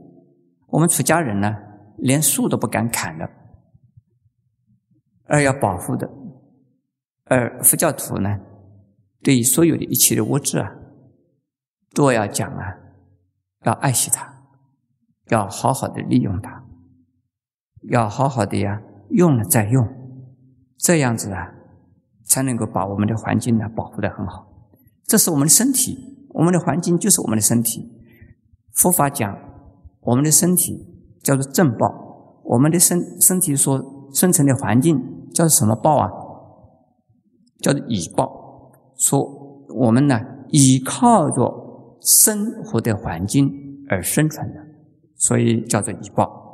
[0.67, 1.56] 我们出家人呢，
[1.98, 3.30] 连树都不敢砍的，
[5.26, 6.10] 而要保护的。
[7.26, 8.39] 而佛教徒呢，
[9.22, 10.72] 对于所有的一切的物质啊，
[11.93, 12.76] 都要讲啊，
[13.65, 14.38] 要爱惜它，
[15.30, 16.63] 要好好的利用它，
[17.89, 19.88] 要好好的呀，用了再用，
[20.78, 21.52] 这样子啊，
[22.26, 24.48] 才能够把我们的环境呢保护的很好。
[25.06, 27.92] 这是我们的身体，我们的环境就是我们的身体。
[28.74, 29.38] 佛法讲，
[30.02, 30.86] 我们的身体
[31.24, 35.00] 叫做正报，我们的身身体所生成的环境
[35.34, 36.10] 叫做什么报啊？
[37.62, 43.52] 叫做以报，说我们呢依靠着生活的环境
[43.89, 44.65] 而生存的，
[45.20, 46.48] 所以叫做依报。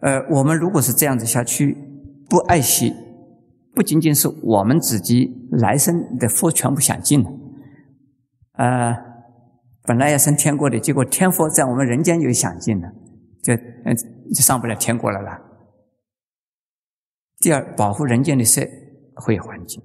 [0.00, 1.76] 呃，我们如果是这样子下去，
[2.26, 2.94] 不爱惜，
[3.74, 7.30] 不仅仅是我们自己来生的福全部享尽了，
[8.52, 8.96] 呃，
[9.82, 12.90] 本来要升天国的，结果天福在我们人间又享尽了，
[13.42, 13.52] 就
[13.84, 13.94] 嗯
[14.32, 15.38] 就上不了天国了啦。
[17.40, 18.66] 第二，保护人间的社
[19.16, 19.82] 会环境，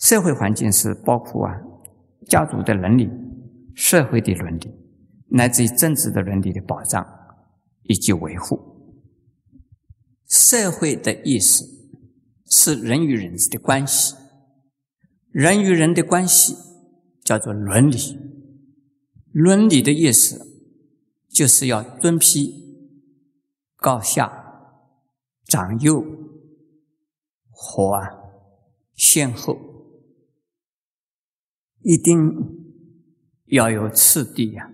[0.00, 1.54] 社会环境是包括啊
[2.26, 3.08] 家族的伦理、
[3.76, 4.81] 社会的伦理，
[5.34, 7.04] 乃至于政治的伦理的保障
[7.84, 8.58] 以及维护。
[10.28, 11.64] 社会的意思
[12.46, 14.14] 是人与人之的关系，
[15.30, 16.56] 人与人的关系
[17.22, 18.18] 叫做伦理。
[19.32, 20.46] 伦理的意思
[21.28, 22.52] 就是要尊卑、
[23.76, 24.30] 高下、
[25.46, 26.04] 长幼
[27.50, 28.08] 和啊
[28.94, 29.58] 先后，
[31.80, 32.30] 一定
[33.46, 34.71] 要有次第呀。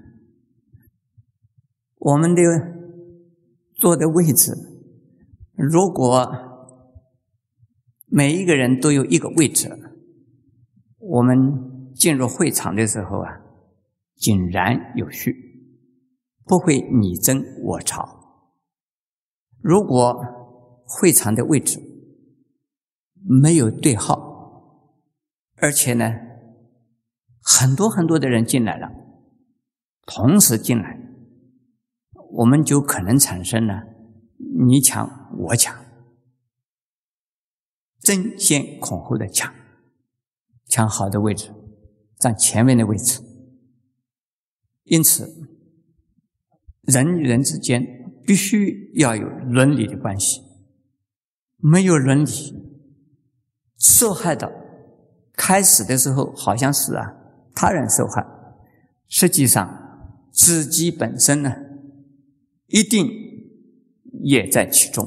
[1.99, 2.43] 我们的
[3.75, 4.53] 坐的位置。
[5.55, 6.31] 如果
[8.07, 9.69] 每一个人都有一个位置，
[10.99, 11.37] 我们
[11.95, 13.41] 进入会场的时候啊，
[14.15, 15.35] 井然有序，
[16.45, 18.17] 不会你争我吵。
[19.61, 20.17] 如果
[20.85, 21.81] 会场的位置
[23.25, 24.95] 没有对号，
[25.57, 26.15] 而且呢，
[27.43, 28.89] 很多很多的人进来了，
[30.07, 31.01] 同时进来，
[32.33, 33.83] 我们就可能产生呢，
[34.67, 35.29] 你抢。
[35.41, 35.73] 我抢，
[38.01, 39.55] 争先恐后的抢，
[40.67, 41.55] 抢好的位置，
[42.19, 43.23] 占前面的位置。
[44.83, 45.47] 因此，
[46.83, 47.87] 人与人之间
[48.27, 50.43] 必须要有伦理的关系。
[51.59, 52.83] 没有伦理，
[53.77, 54.51] 受害的
[55.35, 57.15] 开始的时候好像是啊
[57.55, 58.27] 他人受害，
[59.07, 61.55] 实际上自己本身呢
[62.69, 63.07] 一定
[64.23, 65.07] 也在其中。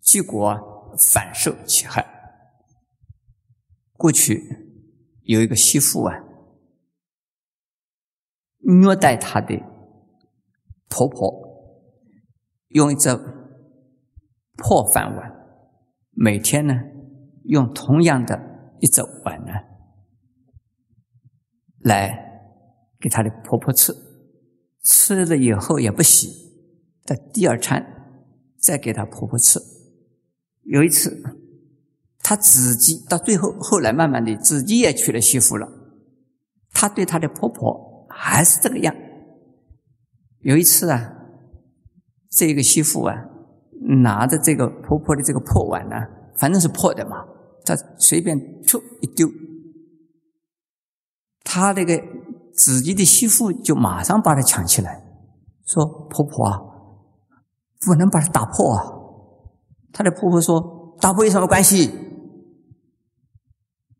[0.00, 2.04] 结果反受其害。
[3.96, 4.42] 过去
[5.22, 6.14] 有一个媳妇啊，
[8.58, 9.56] 虐待她的
[10.88, 11.86] 婆婆，
[12.68, 13.08] 用一只
[14.56, 15.30] 破饭碗，
[16.10, 16.74] 每天呢
[17.44, 18.40] 用同样的
[18.80, 19.52] 一只碗呢
[21.80, 22.10] 来
[22.98, 23.92] 给她的婆婆吃，
[24.82, 26.49] 吃了以后也不洗，
[27.04, 27.84] 的第二餐
[28.58, 29.60] 再给她婆婆吃。
[30.62, 31.22] 有一次，
[32.22, 35.66] 他自己到最后，后来慢慢的自己也娶了媳妇了。
[36.72, 38.94] 他对他的婆婆还是这个样。
[40.40, 41.12] 有一次啊，
[42.30, 43.14] 这个媳妇啊，
[44.02, 45.96] 拿着这个婆婆的这个破碗呢，
[46.38, 47.24] 反正是破的嘛，
[47.64, 49.28] 他随便就一丢，
[51.42, 52.00] 他那个
[52.54, 55.02] 自己的媳妇就马上把他抢起来，
[55.66, 56.60] 说：“婆婆啊，
[57.80, 58.84] 不能把它打破啊。”
[59.92, 61.90] 他的婆婆说：“打破有什么关系？”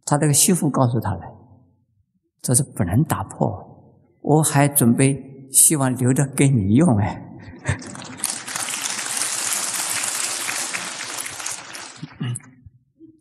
[0.06, 1.20] 他这个媳妇告诉他了
[2.42, 7.22] ：“这是不能打破，我还准备希望留着给你用哎。”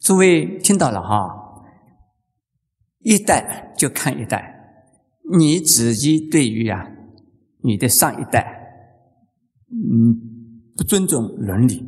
[0.02, 1.36] 诸位听到了哈？
[3.00, 4.84] 一代就看一代，
[5.38, 6.88] 你自己对于啊
[7.64, 8.44] 你的上一代，
[9.72, 10.39] 嗯，
[10.80, 11.86] 不尊重伦理。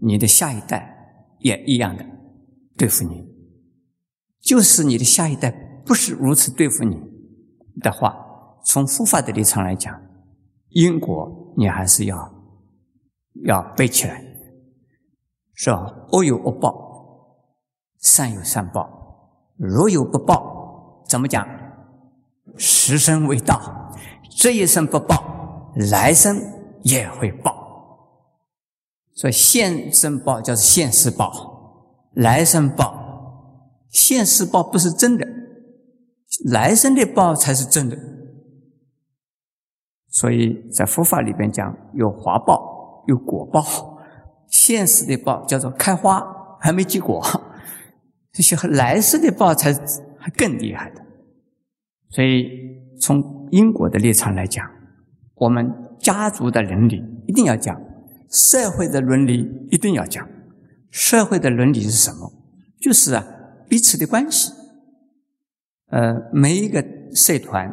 [0.00, 0.92] 你的下一代
[1.38, 2.04] 也一样的
[2.76, 3.24] 对付你，
[4.40, 5.52] 就是你的下一代
[5.86, 7.00] 不是如此对付你
[7.80, 8.12] 的话，
[8.64, 10.02] 从佛法的立场来讲，
[10.70, 12.34] 因果你还是要
[13.44, 14.20] 要背起来，
[15.54, 15.86] 是吧？
[16.10, 17.46] 恶有恶报，
[18.00, 18.90] 善有善报，
[19.56, 21.46] 如有不报，怎么讲？
[22.56, 23.94] 时生未到，
[24.36, 26.36] 这一生不报，来生
[26.82, 27.62] 也会报。
[29.14, 35.24] 所以现生报叫做现世报，来生报，现世报不是真的，
[36.50, 37.96] 来生的报才是真的。
[40.08, 43.64] 所以在佛法里边讲，有华报，有果报，
[44.48, 46.24] 现世的报叫做开花
[46.60, 47.24] 还没结果，
[48.32, 49.72] 这 些来世的报才
[50.18, 51.00] 还更厉害的。
[52.10, 52.48] 所以
[53.00, 54.68] 从因果的立场来讲，
[55.34, 57.80] 我们家族的伦理一定要讲。
[58.30, 60.28] 社会的伦理一定要讲。
[60.90, 62.32] 社会的伦理是什么？
[62.80, 63.24] 就是啊，
[63.68, 64.52] 彼此的关系。
[65.86, 67.72] 呃，每一个社团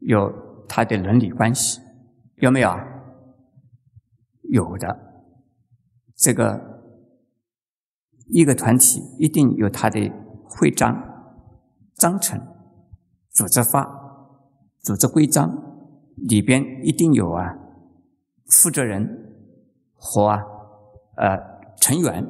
[0.00, 0.32] 有
[0.68, 1.80] 它的伦理关系，
[2.36, 2.70] 有没有？
[4.50, 4.96] 有的。
[6.14, 6.82] 这个
[8.28, 10.10] 一个团体一定有它的
[10.44, 10.96] 会章、
[11.94, 12.40] 章程、
[13.30, 13.86] 组织法、
[14.80, 15.50] 组织规章
[16.16, 17.54] 里边一定有啊
[18.46, 19.25] 负责人
[19.96, 20.28] 和
[21.16, 21.36] 呃
[21.80, 22.24] 成员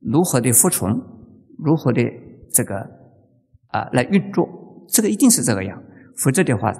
[0.00, 0.88] 如何的服从，
[1.58, 2.02] 如何的
[2.50, 2.76] 这个
[3.68, 4.48] 啊来运作，
[4.88, 5.82] 这个一定是这个样，
[6.16, 6.72] 否则的话，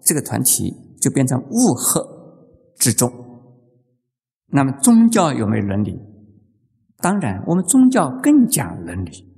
[0.00, 2.44] 这个团体就变成乌合
[2.76, 3.10] 之众。
[4.46, 6.00] 那么宗教有没有伦理？
[6.98, 9.28] 当然，我们宗教更讲伦理。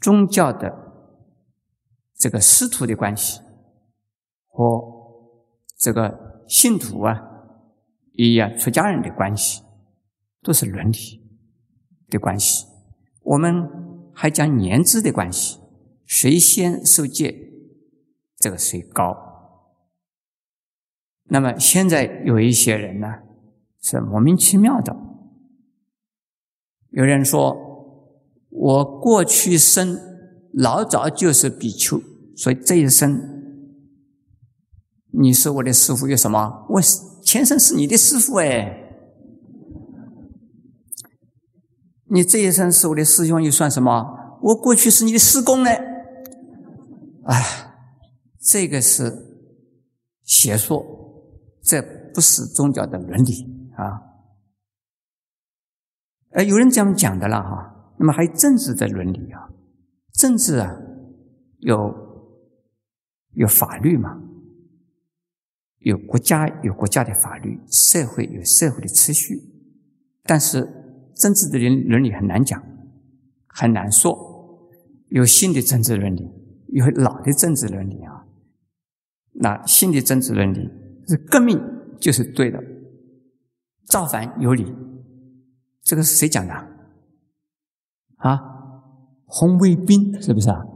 [0.00, 0.70] 宗教的
[2.14, 3.40] 这个师徒的关系
[4.48, 4.82] 和
[5.78, 7.14] 这个信徒啊，
[8.16, 9.62] 一样出家人的关系，
[10.42, 11.22] 都是伦理
[12.08, 12.66] 的关系。
[13.22, 13.68] 我们
[14.12, 15.58] 还讲年资的关系，
[16.04, 17.34] 谁先受戒，
[18.36, 19.16] 这个谁高。
[21.24, 23.08] 那么现在有一些人呢，
[23.80, 24.96] 是莫名其妙的。
[26.90, 27.64] 有人说。
[28.58, 29.98] 我过去生
[30.54, 32.00] 老早就是比丘，
[32.34, 33.20] 所以这一生
[35.12, 36.66] 你是我的师傅有什么？
[36.70, 36.80] 我
[37.26, 38.88] 前生是你的师傅哎，
[42.04, 44.38] 你这一生是我的师兄又算什么？
[44.42, 45.70] 我过去是你的师公呢？
[47.24, 47.42] 哎，
[48.40, 49.12] 这个是
[50.22, 50.80] 邪说，
[51.64, 51.82] 这
[52.14, 53.42] 不是宗教的伦理
[53.74, 54.06] 啊！
[56.30, 57.72] 呃，有人这样讲的了哈。
[57.98, 59.50] 那么还有政治的伦理啊，
[60.12, 60.72] 政治啊，
[61.58, 61.92] 有
[63.32, 64.16] 有法律嘛，
[65.86, 69.40] 有国家有国家的法律，社会有社会的秩序，
[70.24, 70.68] 但是
[71.14, 72.60] 政治的伦伦理很难讲，
[73.46, 74.18] 很难说。
[75.10, 76.28] 有新的政治伦理，
[76.72, 78.26] 有老的政治伦理啊。
[79.34, 80.68] 那新的政治伦理
[81.06, 81.56] 是革命
[82.00, 82.60] 就是对的，
[83.84, 84.66] 造反有理，
[85.84, 86.52] 这个是谁讲的？
[88.16, 88.40] 啊，
[89.26, 90.66] 红卫兵是不是啊？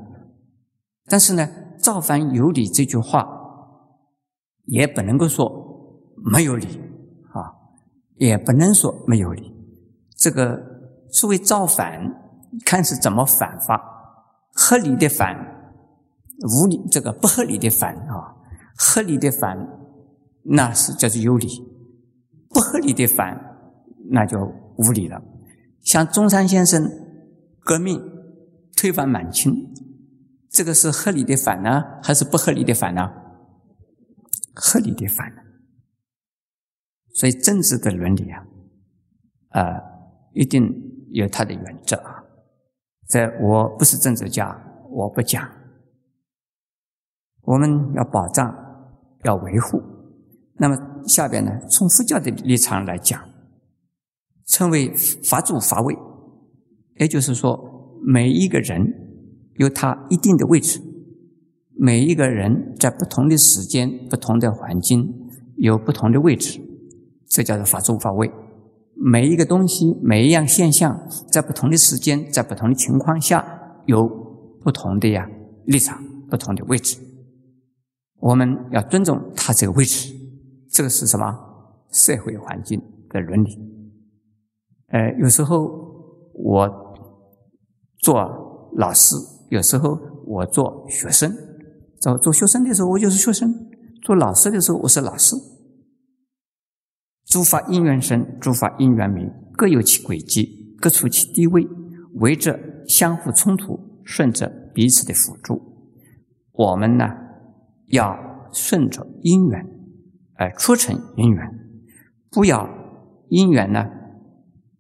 [1.07, 1.51] 但是呢，
[1.81, 3.40] 造反有理这句话
[4.71, 5.51] 也不能够说
[6.17, 6.67] 没有理
[7.35, 7.53] 啊，
[8.17, 9.53] 也不能说没有理。
[10.17, 10.59] 这个
[11.11, 12.01] 所谓造反，
[12.65, 13.81] 看是怎么反法，
[14.55, 15.37] 合理的反，
[16.63, 18.37] 无理这个不合理的反啊，
[18.77, 19.59] 合理的反
[20.45, 21.49] 那是叫做有理，
[22.49, 23.39] 不合理的反
[24.11, 24.39] 那就
[24.77, 25.21] 无理了。
[25.83, 26.91] 像中山先生。
[27.63, 28.03] 革命
[28.75, 29.55] 推翻满清，
[30.51, 33.09] 这个是合理的反呢，还是不合理的反呢？
[34.55, 35.33] 合理的反。
[37.15, 38.47] 所以政治的伦理啊，
[39.51, 39.63] 呃，
[40.33, 40.63] 一定
[41.11, 42.25] 有它的原则啊。
[43.09, 44.57] 这我不是政治家，
[44.91, 45.51] 我不讲。
[47.43, 48.55] 我们要保障，
[49.25, 49.83] 要维护。
[50.55, 50.77] 那么
[51.09, 53.21] 下边呢，从佛教的立场来讲，
[54.47, 54.95] 称为
[55.29, 55.97] 法主法位。
[56.97, 58.87] 也就是说，每一个人
[59.55, 60.81] 有他一定的位置，
[61.83, 65.15] 每一个人在不同的时间、不同的环境
[65.57, 66.61] 有不同的位置，
[67.27, 68.31] 这叫做法住法位。
[68.95, 74.07] 每一个东西、每一样现象，在不同的时间、在不同的情况下，有
[74.63, 75.27] 不同的呀
[75.65, 76.99] 立场、不同的位置。
[78.19, 80.15] 我们要尊重他这个位置，
[80.71, 81.35] 这个是什么？
[81.91, 82.79] 社会环境
[83.09, 83.57] 的伦理。
[84.89, 85.65] 呃，有时候
[86.35, 86.91] 我。
[88.03, 88.17] 做
[88.77, 89.15] 老师，
[89.51, 91.31] 有时候我做学生，
[92.01, 93.55] 做做学生的时候我就是学生，
[94.03, 95.37] 做老师的时候我是老师。
[97.27, 101.69] 诸法因缘生，诸法因缘灭，各有其轨迹，各处其地位，
[102.15, 105.61] 为着相互冲突，顺着彼此的辅助。
[106.53, 107.05] 我们呢，
[107.89, 108.17] 要
[108.51, 109.65] 顺着因缘
[110.37, 111.47] 而促成因缘，
[112.31, 112.67] 不要
[113.29, 113.85] 因缘呢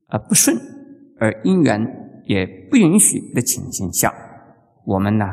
[0.08, 0.56] 而不顺，
[1.18, 1.98] 而因缘。
[2.26, 4.14] 也不允许的情形下，
[4.84, 5.24] 我们呢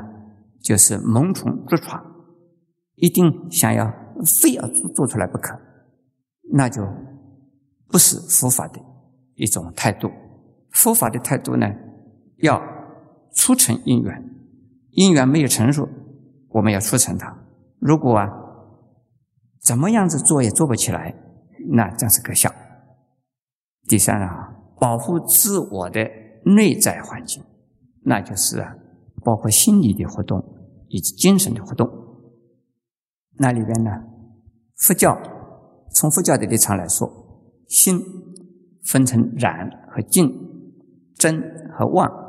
[0.68, 2.04] 就是猛冲直闯，
[2.96, 3.90] 一定想要
[4.42, 5.58] 非要做做出来不可，
[6.52, 6.86] 那就
[7.88, 8.78] 不是佛法的
[9.36, 10.12] 一种态度。
[10.72, 11.66] 佛法的态度呢，
[12.40, 12.62] 要
[13.32, 14.30] 促成因缘，
[14.92, 15.88] 因缘没有成熟，
[16.50, 17.34] 我们要促成它。
[17.80, 18.28] 如果啊，
[19.62, 21.16] 怎么样子做也做不起来，
[21.70, 22.54] 那真是可笑。
[23.88, 26.06] 第三啊，保护自我的。
[26.56, 27.44] 内在环境，
[28.06, 28.74] 那就是啊，
[29.22, 30.42] 包括心理的活动
[30.90, 31.88] 以及精神的活动。
[33.40, 33.92] 那里边呢，
[34.76, 35.18] 佛教
[35.92, 37.08] 从佛教的立场来说，
[37.68, 38.00] 心
[38.86, 40.30] 分成染和净，
[41.16, 41.42] 真
[41.78, 42.28] 和妄。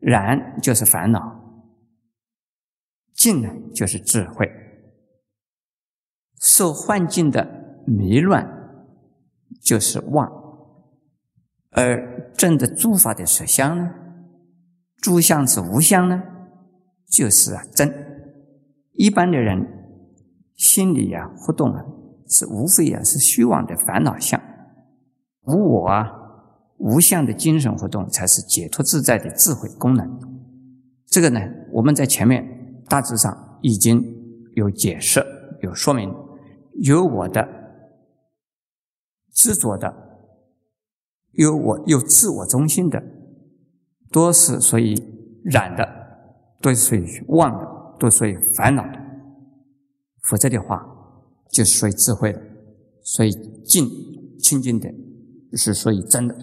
[0.00, 1.18] 染就是烦恼，
[3.14, 4.46] 净呢就是智慧。
[6.38, 8.46] 受幻境的迷乱
[9.62, 10.30] 就是妄。
[11.70, 13.94] 而正的诸法的实相呢？
[14.98, 16.22] 诸相是无相呢？
[17.14, 17.88] 就是啊真。
[18.94, 19.64] 一般的人
[20.56, 21.84] 心里啊活动啊，
[22.28, 24.40] 是无非啊是虚妄的烦恼相，
[25.46, 26.10] 无我啊
[26.78, 30.18] 无相的精神活动，才是解脱自在的智慧功能。
[31.06, 31.40] 这个呢，
[31.72, 34.02] 我们在前面大致上已经
[34.54, 35.24] 有解释、
[35.60, 36.12] 有说明，
[36.82, 37.48] 有我的
[39.32, 39.92] 执着的，
[41.32, 43.02] 有我有自我中心的，
[44.10, 44.94] 多是所以
[45.44, 46.03] 染的，
[46.64, 47.74] 都属于妄的。
[47.96, 49.00] 都属于烦恼的，
[50.24, 50.84] 否则的话，
[51.52, 52.42] 就是属于智慧的，
[53.02, 53.30] 所以
[53.64, 53.88] 净
[54.40, 54.92] 清净的，
[55.52, 56.36] 是属于真的。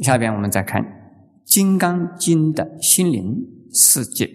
[0.00, 0.82] 下边我们再看
[1.44, 4.28] 《金刚经》的心灵世界，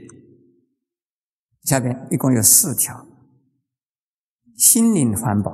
[1.64, 3.08] 下边一共有四条：
[4.56, 5.52] 心灵的环保，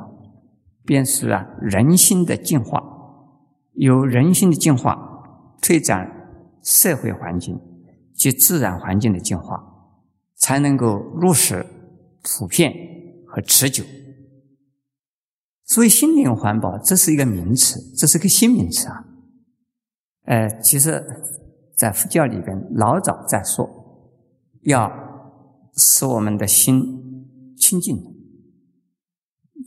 [0.84, 2.84] 便是啊人心的净化，
[3.76, 7.58] 由人心的净化推展社会环境。
[8.22, 9.60] 及自然环境的净化，
[10.36, 11.66] 才能够落实
[12.22, 12.72] 普遍
[13.26, 13.84] 和持久。
[15.66, 19.06] 所以，心灵环保这是一个名词，这是个新名词啊。
[20.26, 21.04] 呃，其实，
[21.76, 23.68] 在佛教里边，老早在说，
[24.66, 24.92] 要
[25.76, 27.98] 使我们的心清净，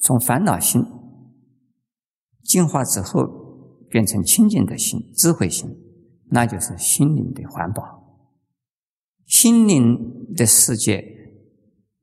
[0.01, 0.81] 从烦恼心
[2.45, 3.27] 净化之后，
[3.91, 5.69] 变成清净的心、智慧心，
[6.31, 8.04] 那就是心灵的环保。
[9.27, 11.03] 心灵的世界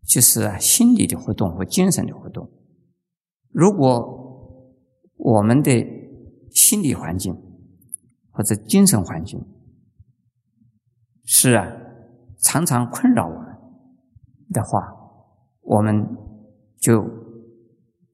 [0.07, 2.51] 就是，心理的活动和精神的活动。
[3.49, 4.74] 如果
[5.15, 5.86] 我们的
[6.49, 7.34] 心理环境
[8.32, 9.39] 或者精神环境
[11.24, 11.67] 是啊，
[12.39, 13.55] 常常困扰我们
[14.49, 14.82] 的话，
[15.61, 16.17] 我们
[16.80, 17.01] 就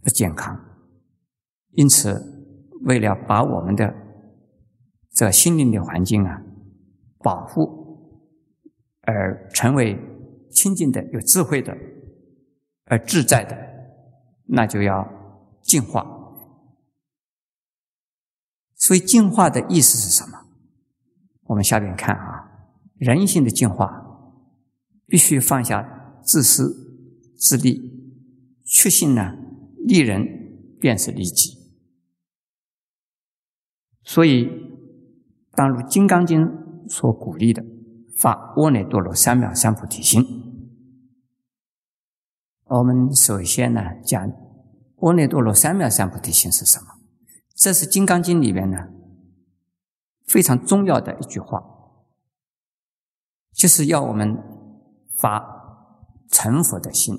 [0.04, 0.60] 不健康。
[1.72, 2.22] 因此，
[2.84, 3.96] 为了把我们的
[5.12, 6.44] 这心灵的环境啊
[7.20, 7.87] 保护。
[9.08, 9.98] 而成为
[10.52, 11.76] 清净的、有智慧的、
[12.88, 13.58] 而自在的，
[14.48, 15.08] 那就要
[15.62, 16.06] 净化。
[18.76, 20.38] 所以，净化的意思是什么？
[21.44, 22.52] 我们下边看啊，
[22.96, 23.88] 人性的净化
[25.06, 28.20] 必须放下自私自利，
[28.66, 29.38] 确信呢，
[29.86, 31.58] 利人便是利己。
[34.04, 34.50] 所以，
[35.54, 36.42] 当如《金刚经》
[36.90, 37.77] 所鼓励的。
[38.18, 40.24] 发阿耨多罗三藐三菩提心。
[42.66, 44.22] 我们首先呢讲
[44.98, 46.88] 阿耨多罗三藐三菩提心是什么？
[47.56, 48.90] 这是《金刚经》里面呢
[50.26, 51.64] 非常重要的一句话，
[53.54, 54.38] 就是要我们
[55.18, 55.44] 发
[56.30, 57.16] 成佛的心，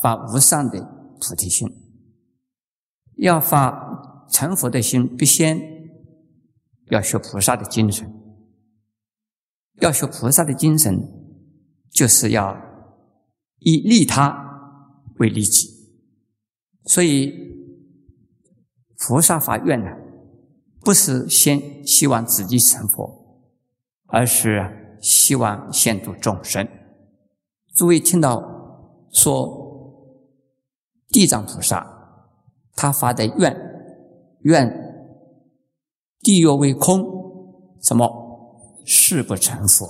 [0.00, 0.80] 发无上的
[1.20, 1.68] 菩提心。
[3.16, 5.58] 要发成佛的心，必先
[6.90, 8.25] 要学菩萨的精神。
[9.80, 11.00] 要学菩萨的精神，
[11.90, 12.56] 就是要
[13.58, 14.34] 以利他
[15.18, 15.68] 为利己。
[16.84, 17.32] 所以，
[18.98, 19.90] 菩萨发愿呢，
[20.80, 23.44] 不是先希望自己成佛，
[24.06, 26.66] 而是希望先度众生。
[27.74, 29.64] 诸位听到说
[31.08, 32.32] 地藏菩萨
[32.74, 33.54] 他发的愿，
[34.40, 34.70] 愿
[36.20, 38.25] 地狱为空，什么？
[38.88, 39.84] 誓不成佛，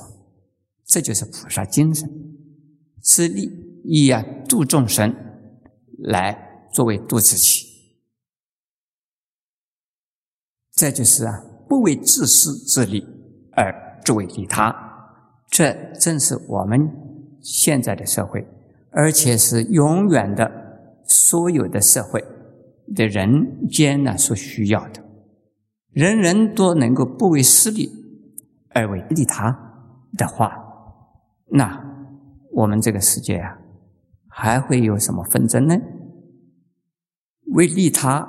[0.86, 2.10] 这就是菩萨精神，
[3.02, 3.46] 是利
[3.84, 5.14] 益啊度众生
[5.98, 7.66] 来作为度自己。
[10.72, 13.06] 这就是啊不为自私自利
[13.52, 14.74] 而作为利他，
[15.50, 16.80] 这正是我们
[17.42, 18.46] 现在的社会，
[18.90, 20.50] 而且是永远的
[21.04, 22.24] 所有的社会
[22.94, 25.04] 的人间呢所需要的，
[25.92, 28.05] 人人都能够不为私利。
[28.76, 29.50] 而为利他
[30.18, 30.54] 的话，
[31.46, 31.82] 那
[32.52, 33.56] 我们这个世界啊，
[34.28, 35.74] 还会有什么纷争呢？
[37.54, 38.28] 为利他，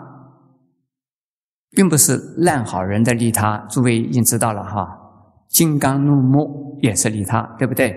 [1.72, 4.98] 并不是烂好人的利他，诸位已经知道了哈。
[5.50, 7.92] 金刚怒目也是利他，对不对？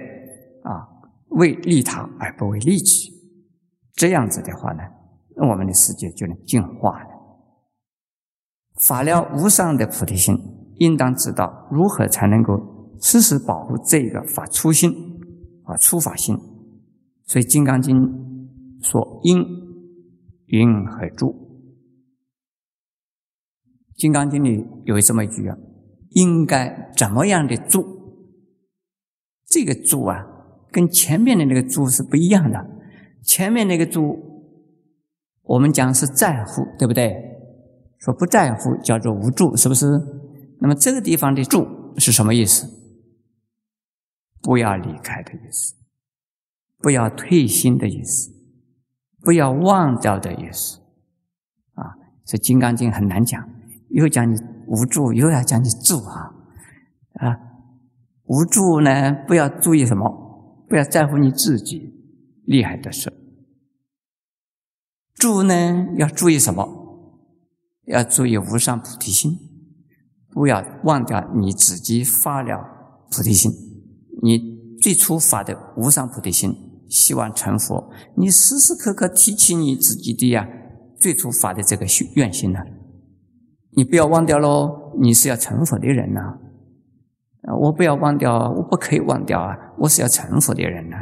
[0.64, 0.88] 啊，
[1.28, 3.12] 为利他而不为利己，
[3.92, 4.82] 这样子的话呢，
[5.36, 7.10] 那我们的世界就能净化了。
[8.82, 10.59] 法了无上的菩提心。
[10.80, 12.58] 应当知道如何才能够
[13.00, 14.90] 时时保护这个法初心
[15.64, 16.34] 啊初法心，
[17.24, 17.96] 所以《金刚经》
[18.86, 19.44] 说：“因
[20.46, 21.34] 云何住？”
[24.00, 25.56] 《金刚经》里有这么一句啊
[26.16, 27.84] ：“应该怎么样的住？”
[29.46, 30.24] 这个住啊，
[30.72, 32.66] 跟前面的那个住是不一样的。
[33.22, 34.16] 前面那个住，
[35.42, 37.14] 我们讲是在乎，对不对？
[37.98, 39.86] 说不在乎叫做无助，是不是？
[40.60, 41.66] 那么这个地方的住
[41.98, 42.68] 是什么意思？
[44.42, 45.74] 不要离开的意思，
[46.78, 48.30] 不要退心的意思，
[49.20, 50.78] 不要忘掉的意思。
[51.74, 53.48] 啊，这《金刚经》很难讲，
[53.90, 56.34] 又讲你无助，又要讲你住啊
[57.14, 57.36] 啊！
[58.24, 61.92] 无助呢，不要注意什么，不要在乎你自己
[62.44, 63.12] 厉害的事。
[65.14, 66.66] 住呢，要注意什么？
[67.86, 69.36] 要注意无上菩提心，
[70.32, 72.58] 不要忘掉你自己发了
[73.10, 73.50] 菩提心。
[74.22, 74.38] 你
[74.80, 76.54] 最初发的无上菩提心，
[76.88, 80.46] 希望成佛，你时时刻刻提起你自己的呀，
[80.98, 82.60] 最初发的这个愿心呢，
[83.72, 84.78] 你不要忘掉喽。
[85.00, 86.20] 你是要成佛的人呐，
[87.42, 90.96] 啊，我不要忘掉，我不可以忘掉啊，我是要成佛的人呐。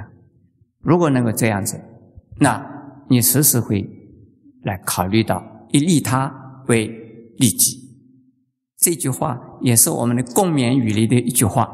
[0.80, 1.80] 如果能够这样子，
[2.38, 2.64] 那
[3.08, 3.88] 你时时会
[4.62, 6.32] 来考虑到以利他
[6.68, 6.86] 为
[7.38, 7.87] 利己。
[8.80, 11.68] 这句话也是我们的共勉语里的一句话。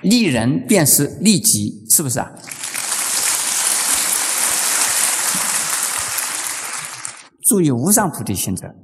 [0.00, 2.30] 利人便是利己，是不是啊？
[7.42, 8.74] 注意无上菩提心者，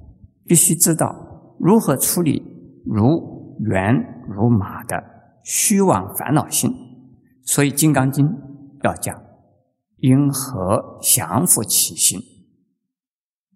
[0.44, 1.16] 必须知道
[1.58, 2.42] 如何处理
[2.84, 3.94] 如猿
[4.28, 5.02] 如马的
[5.42, 6.70] 虚妄烦恼心。
[7.44, 8.26] 所以《金刚经》
[8.82, 9.18] 要讲
[9.98, 12.20] 因何降伏其心，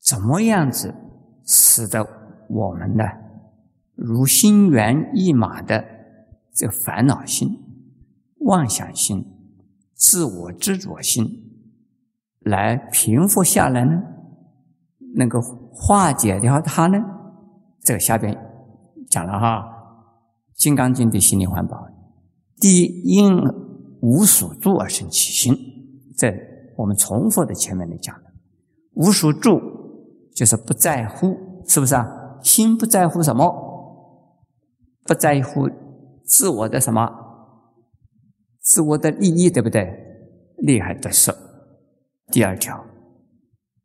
[0.06, 0.94] 怎么样子
[1.44, 2.06] 使得
[2.48, 3.04] 我们呢
[3.94, 5.84] 如心猿意马的。
[6.58, 7.50] 这个烦恼心、
[8.38, 9.22] 妄想心、
[9.92, 11.26] 自我执着心，
[12.40, 14.02] 来平复下来呢？
[15.16, 15.38] 能够
[15.70, 16.98] 化解掉它呢？
[17.82, 18.34] 这个下边
[19.10, 19.58] 讲了哈，
[20.54, 21.86] 《金刚经》的心灵环保，
[22.58, 23.36] 第一因
[24.00, 25.54] 无所住而生起心，
[26.16, 26.34] 这
[26.78, 28.32] 我们重复的前面的讲的，
[28.94, 29.60] 无所住
[30.36, 32.38] 就是不在乎，是不是啊？
[32.42, 33.50] 心不在乎什么？
[35.02, 35.68] 不在乎。
[36.26, 37.08] 自我的什么？
[38.60, 39.88] 自我的利益，对不对？
[40.58, 41.32] 利害得失。
[42.32, 42.84] 第二条，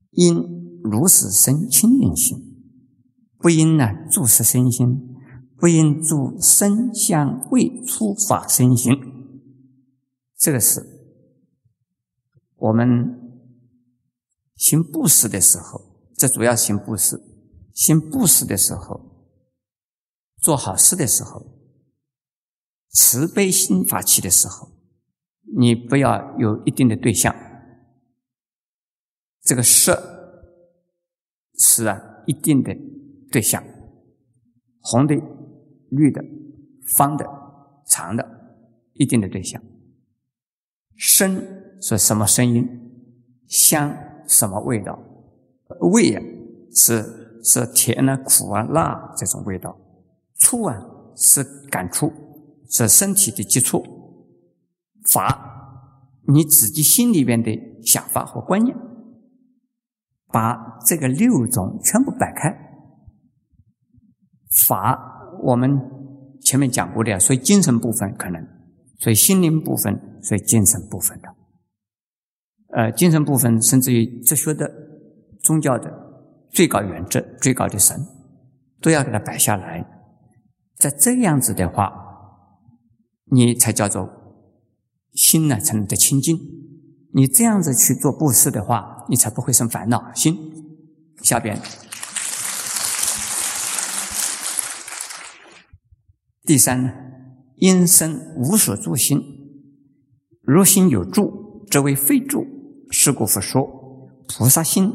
[0.09, 2.37] 因如是生清净心，
[3.37, 5.15] 不应呢注视身心，
[5.55, 8.93] 不应注身相未出法身心。
[10.37, 10.83] 这个是
[12.57, 13.39] 我们
[14.55, 15.79] 行布施的时候，
[16.21, 17.19] 这主要行布施。
[17.73, 19.25] 行布施的时候，
[20.37, 21.59] 做好事的时候。
[22.89, 24.69] 慈悲心发起的时候，
[25.57, 27.33] 你不要有一定的对象。
[29.41, 29.97] 这个色
[31.57, 32.71] 是啊，一定的
[33.31, 33.63] 对象，
[34.79, 35.15] 红的、
[35.89, 36.23] 绿的、
[36.95, 37.25] 方的、
[37.87, 38.23] 长的，
[38.93, 39.59] 一定的对象。
[40.95, 42.67] 声是什么声音？
[43.47, 43.97] 香
[44.27, 45.07] 什么味道？
[45.89, 46.21] 味啊，
[46.73, 47.03] 是
[47.43, 49.77] 是甜啊、苦啊、辣这种味道。
[50.37, 50.75] 触啊，
[51.15, 52.11] 是感触。
[52.73, 53.83] 是身体的接触，
[55.11, 57.51] 法你自己心里边的
[57.83, 58.73] 想法和观念，
[60.27, 62.49] 把这个六种全部摆开。
[64.65, 64.97] 法
[65.43, 65.77] 我们
[66.41, 68.41] 前面讲过的呀，所以精神部分可能，
[68.99, 71.27] 所以心灵部分，所以精神部分的，
[72.69, 74.65] 呃，精神部分甚至于哲学的、
[75.43, 75.91] 宗教的
[76.49, 78.05] 最高原则、最高的神，
[78.81, 79.85] 都要给它摆下来。
[80.77, 82.07] 在这样子的话。
[83.33, 84.09] 你才叫做
[85.13, 86.37] 心呢，才能得清净。
[87.13, 90.35] 你这样子去做布施的话，你才不会生烦恼心。
[91.21, 91.57] 下边
[96.43, 96.91] 第三呢，
[97.55, 99.21] 因生无所住心，
[100.41, 102.45] 若心有住，则为非住。
[102.89, 103.65] 是故佛说，
[104.27, 104.91] 菩萨心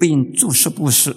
[0.00, 1.14] 不应住施布施。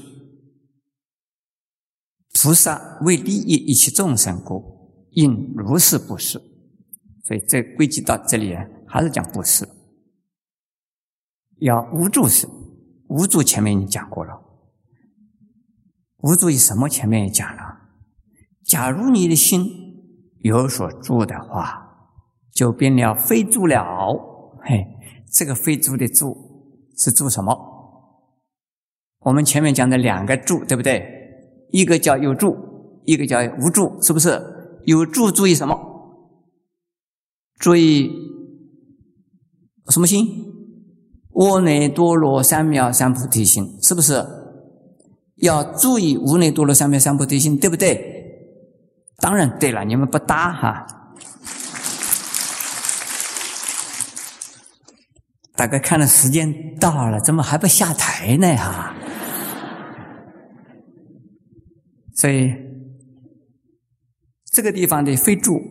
[2.34, 6.38] 菩萨为利益一切众生故，应如是布施。
[7.24, 8.54] 所以这归结到这里，
[8.86, 9.66] 还是讲布施，
[11.60, 12.46] 要无助是
[13.08, 13.42] 无助。
[13.42, 14.34] 前面已经讲过了，
[16.18, 16.90] 无助于什么？
[16.90, 17.62] 前面也讲了。
[18.66, 19.66] 假如你的心
[20.40, 22.10] 有所住的话，
[22.52, 23.82] 就变了非住了。
[24.66, 24.86] 嘿，
[25.32, 26.36] 这个非住的住
[26.98, 27.72] 是住什么？
[29.24, 31.06] 我们前面讲的两个住，对不对？
[31.72, 32.56] 一个叫有住，
[33.06, 34.42] 一个叫无住，是不是？
[34.86, 35.80] 有住注意什么？
[37.58, 38.12] 注意
[39.90, 40.28] 什么心？
[41.32, 44.24] 我内多罗三藐三菩提心，是不是？
[45.38, 48.00] 要注意无内多罗三藐三菩提心，对不对？
[49.20, 50.86] 当然对了，你们不搭哈。
[55.56, 58.56] 大概看了时间到了，怎么还不下台呢？
[58.56, 58.96] 哈，
[62.16, 62.52] 所以
[64.46, 65.62] 这个地方的非住，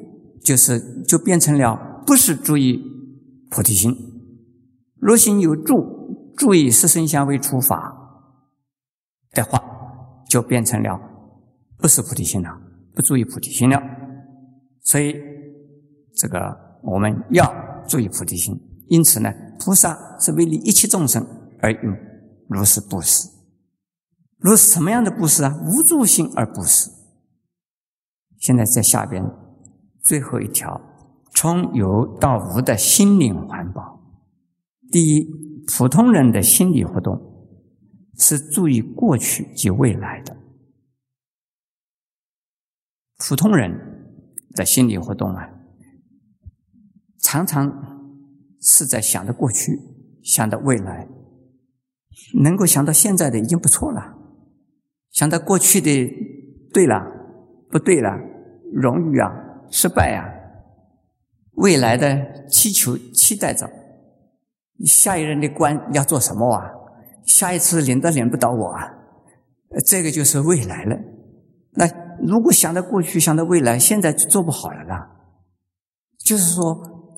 [0.45, 2.81] 就是就变成了不是注意
[3.51, 3.93] 菩提心。
[5.01, 7.93] 若心有住，注意四生相为出法
[9.33, 9.61] 的话，
[10.29, 10.99] 就变成了
[11.79, 12.51] 不是菩提心了，
[12.95, 13.83] 不注意菩提心了。
[14.83, 15.17] 所以
[16.15, 16.39] 这个
[16.83, 17.53] 我们要
[17.89, 18.57] 注意菩提心。
[18.89, 19.33] 因此呢，
[19.65, 21.25] 菩萨是为利一切众生
[21.61, 21.97] 而用
[22.49, 23.29] 如是布施。
[24.39, 25.57] 如什么样的布施啊？
[25.65, 26.91] 无助心而布施。
[28.39, 29.25] 现在在下边
[30.03, 30.81] 最后一条，
[31.33, 34.01] 从有到无的心灵环保。
[34.91, 35.29] 第一，
[35.69, 37.21] 普通人的心理活动
[38.19, 40.37] 是注意过去及未来的。
[43.17, 43.71] 普通人
[44.57, 45.49] 的心理活动啊，
[47.21, 47.92] 常常
[48.63, 49.79] 是在想着过去，
[50.23, 51.09] 想着未来，
[52.43, 54.15] 能够想到现在的已经不错了。
[55.11, 56.11] 想到过去的
[56.73, 57.03] 对了，
[57.71, 58.09] 不对了，
[58.73, 59.31] 荣誉啊，
[59.71, 60.25] 失败啊，
[61.57, 63.69] 未来的祈求期待着，
[64.87, 66.71] 下一任的官要做什么啊？
[67.27, 68.89] 下一次领都领不到我啊？
[69.87, 70.97] 这个就是未来了。
[71.75, 71.87] 那
[72.27, 75.11] 如果想到过去，想到未来，现在就做不好了啦。
[76.19, 76.75] 就是说，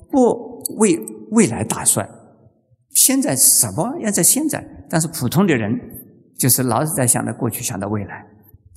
[0.09, 0.99] 不为
[1.31, 2.07] 未来打算，
[2.91, 4.65] 现在什么要在现在？
[4.89, 5.79] 但是普通的人。
[6.37, 8.27] 就是老是在想着过去，想到未来，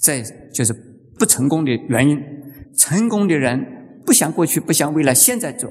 [0.01, 0.23] 这
[0.55, 0.73] 就是
[1.19, 2.17] 不成功的原因。
[2.77, 3.61] 成功的人
[4.07, 5.69] 不想过去，不想未来，现在做，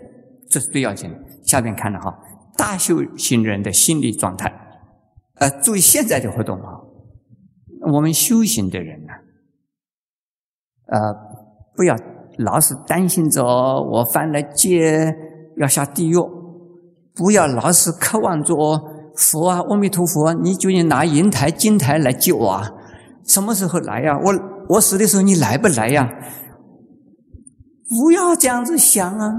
[0.49, 1.17] 这是最要紧的。
[1.45, 2.13] 下面看了哈，
[2.57, 4.53] 大修行人的心理状态，
[5.35, 6.73] 呃，注意现在的活动啊。
[7.93, 9.13] 我们修行的人呢，
[10.87, 11.15] 呃，
[11.73, 11.95] 不要
[12.39, 15.15] 老是担心着我犯了戒
[15.57, 16.15] 要下地狱，
[17.13, 18.55] 不要老是渴望着。
[19.15, 22.71] 佛啊，阿弥陀佛，你究竟拿银台、金台来救我啊？
[23.25, 24.15] 什么时候来呀？
[24.23, 24.31] 我
[24.69, 26.07] 我死的时候你来不来呀？
[27.89, 29.33] 不要这样子想啊！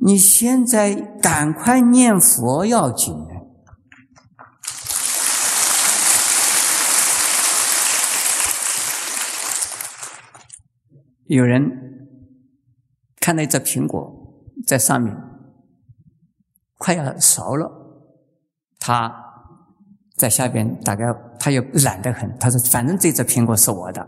[0.00, 3.14] 你现在赶快念佛要紧。
[11.26, 11.70] 有人
[13.20, 14.25] 看到一只苹果
[14.66, 15.16] 在上面，
[16.78, 17.70] 快要熟了。
[18.78, 19.12] 他
[20.16, 21.04] 在下边，大概
[21.38, 22.36] 他又懒得很。
[22.38, 24.06] 他说：“反正这只苹果是我的，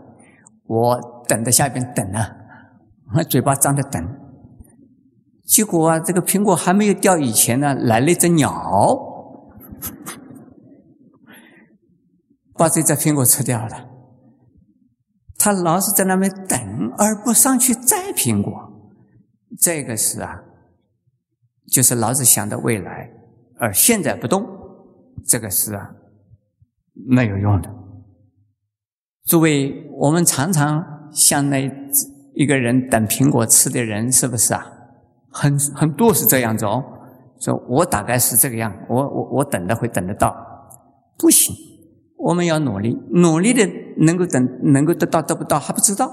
[0.65, 2.19] 我等在下边等呢，
[3.29, 4.19] 嘴巴张着等。
[5.45, 8.97] 结果啊，这个苹果还没有掉以前呢，来了一只鸟，
[12.55, 13.87] 把这只苹果吃掉了。
[15.37, 16.59] 他老是在那边等，
[16.97, 18.51] 而不上去摘苹果。
[19.59, 20.43] 这个是啊，
[21.71, 23.09] 就是老是想着未来，
[23.59, 24.45] 而现在不动。”
[25.25, 25.89] 这个是啊，
[26.93, 27.69] 没有用的。
[29.25, 31.69] 诸位，我们常常像那
[32.33, 34.65] 一个人等苹果吃的人，是不是啊？
[35.31, 36.83] 很很多是这样子哦。
[37.39, 40.35] 说我大概是这个样，我我我等的会等得到，
[41.17, 41.55] 不行。
[42.17, 46.11] 我们要努力，努力的能够等，能够得到得不到还不知道。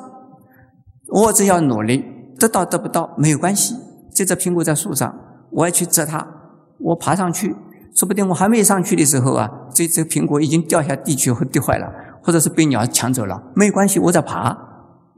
[1.09, 2.05] 我只要努力，
[2.39, 3.75] 得到得不到没有关系。
[4.13, 5.13] 这只苹果在树上，
[5.51, 6.27] 我要去摘它，
[6.79, 7.55] 我爬上去。
[7.95, 11.91] 说不定我还没上去的时候啊，这只苹果已经掉下地去或跌坏了，
[12.23, 13.53] 或者是被鸟抢走了。
[13.57, 14.55] 没有关系，我在爬，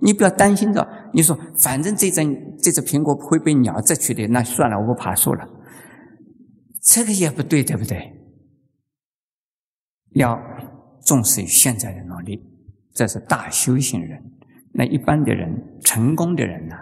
[0.01, 0.87] 你不要担心着。
[1.12, 2.22] 你说，反正这只
[2.62, 5.45] 这只苹果会被鸟摘去的，那算了，我不爬树了。
[6.81, 8.12] 这个也不对，对不对？
[10.14, 10.41] 要
[11.05, 12.41] 重视现在的努力，
[12.95, 14.22] 这是大修行人。
[14.72, 16.76] 那一般的人，成功的人呢，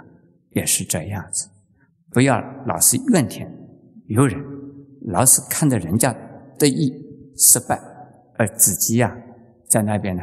[0.51, 1.49] 也是这样子。
[2.11, 3.51] 不要老是怨天
[4.07, 4.57] 尤人。
[5.09, 6.13] 老是看着人家
[6.59, 6.93] 得意
[7.37, 7.81] 失败，
[8.35, 9.17] 而自己呀
[9.69, 10.23] 在那边呢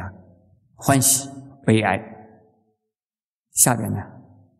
[0.74, 1.26] 欢喜
[1.64, 1.98] 悲哀。
[3.52, 3.96] 下边呢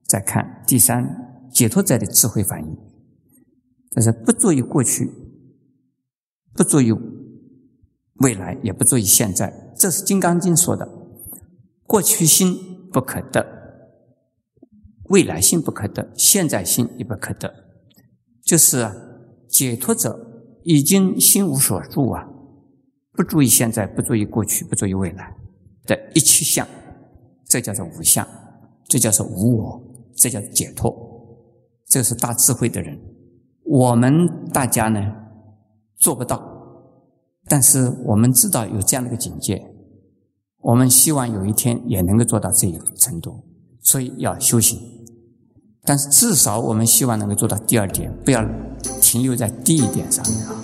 [0.06, 1.04] 再看第三
[1.52, 2.76] 解脱者的智慧反应，
[3.90, 5.10] 这是不注意过去，
[6.54, 6.90] 不注意
[8.20, 9.52] 未来，也不注意现在。
[9.76, 10.88] 这是《金刚经》说的：
[11.86, 12.56] 过去心
[12.90, 13.63] 不可得，
[15.14, 17.48] 未来心不可得，现在心也不可得，
[18.44, 18.90] 就是。
[19.46, 20.18] 解脱者
[20.64, 22.26] 已经心无所住啊，
[23.12, 25.32] 不注意现在，不注意过去，不注意未来
[25.86, 26.66] 的一切相，
[27.46, 28.26] 这叫做无相，
[28.88, 29.80] 这叫做无我，
[30.16, 30.92] 这叫解脱，
[31.86, 32.98] 这是大智慧的人。
[33.64, 35.00] 我们大家呢
[35.98, 36.42] 做不到，
[37.48, 39.64] 但是我们知道有这样的一个境界，
[40.62, 43.40] 我们希望有一天也能够做到这一个程度，
[43.82, 44.93] 所以要修行。
[45.84, 48.44] 但是至少我们希望能够做到第二点，不要。
[49.00, 50.54] 停留在第一点上面啊。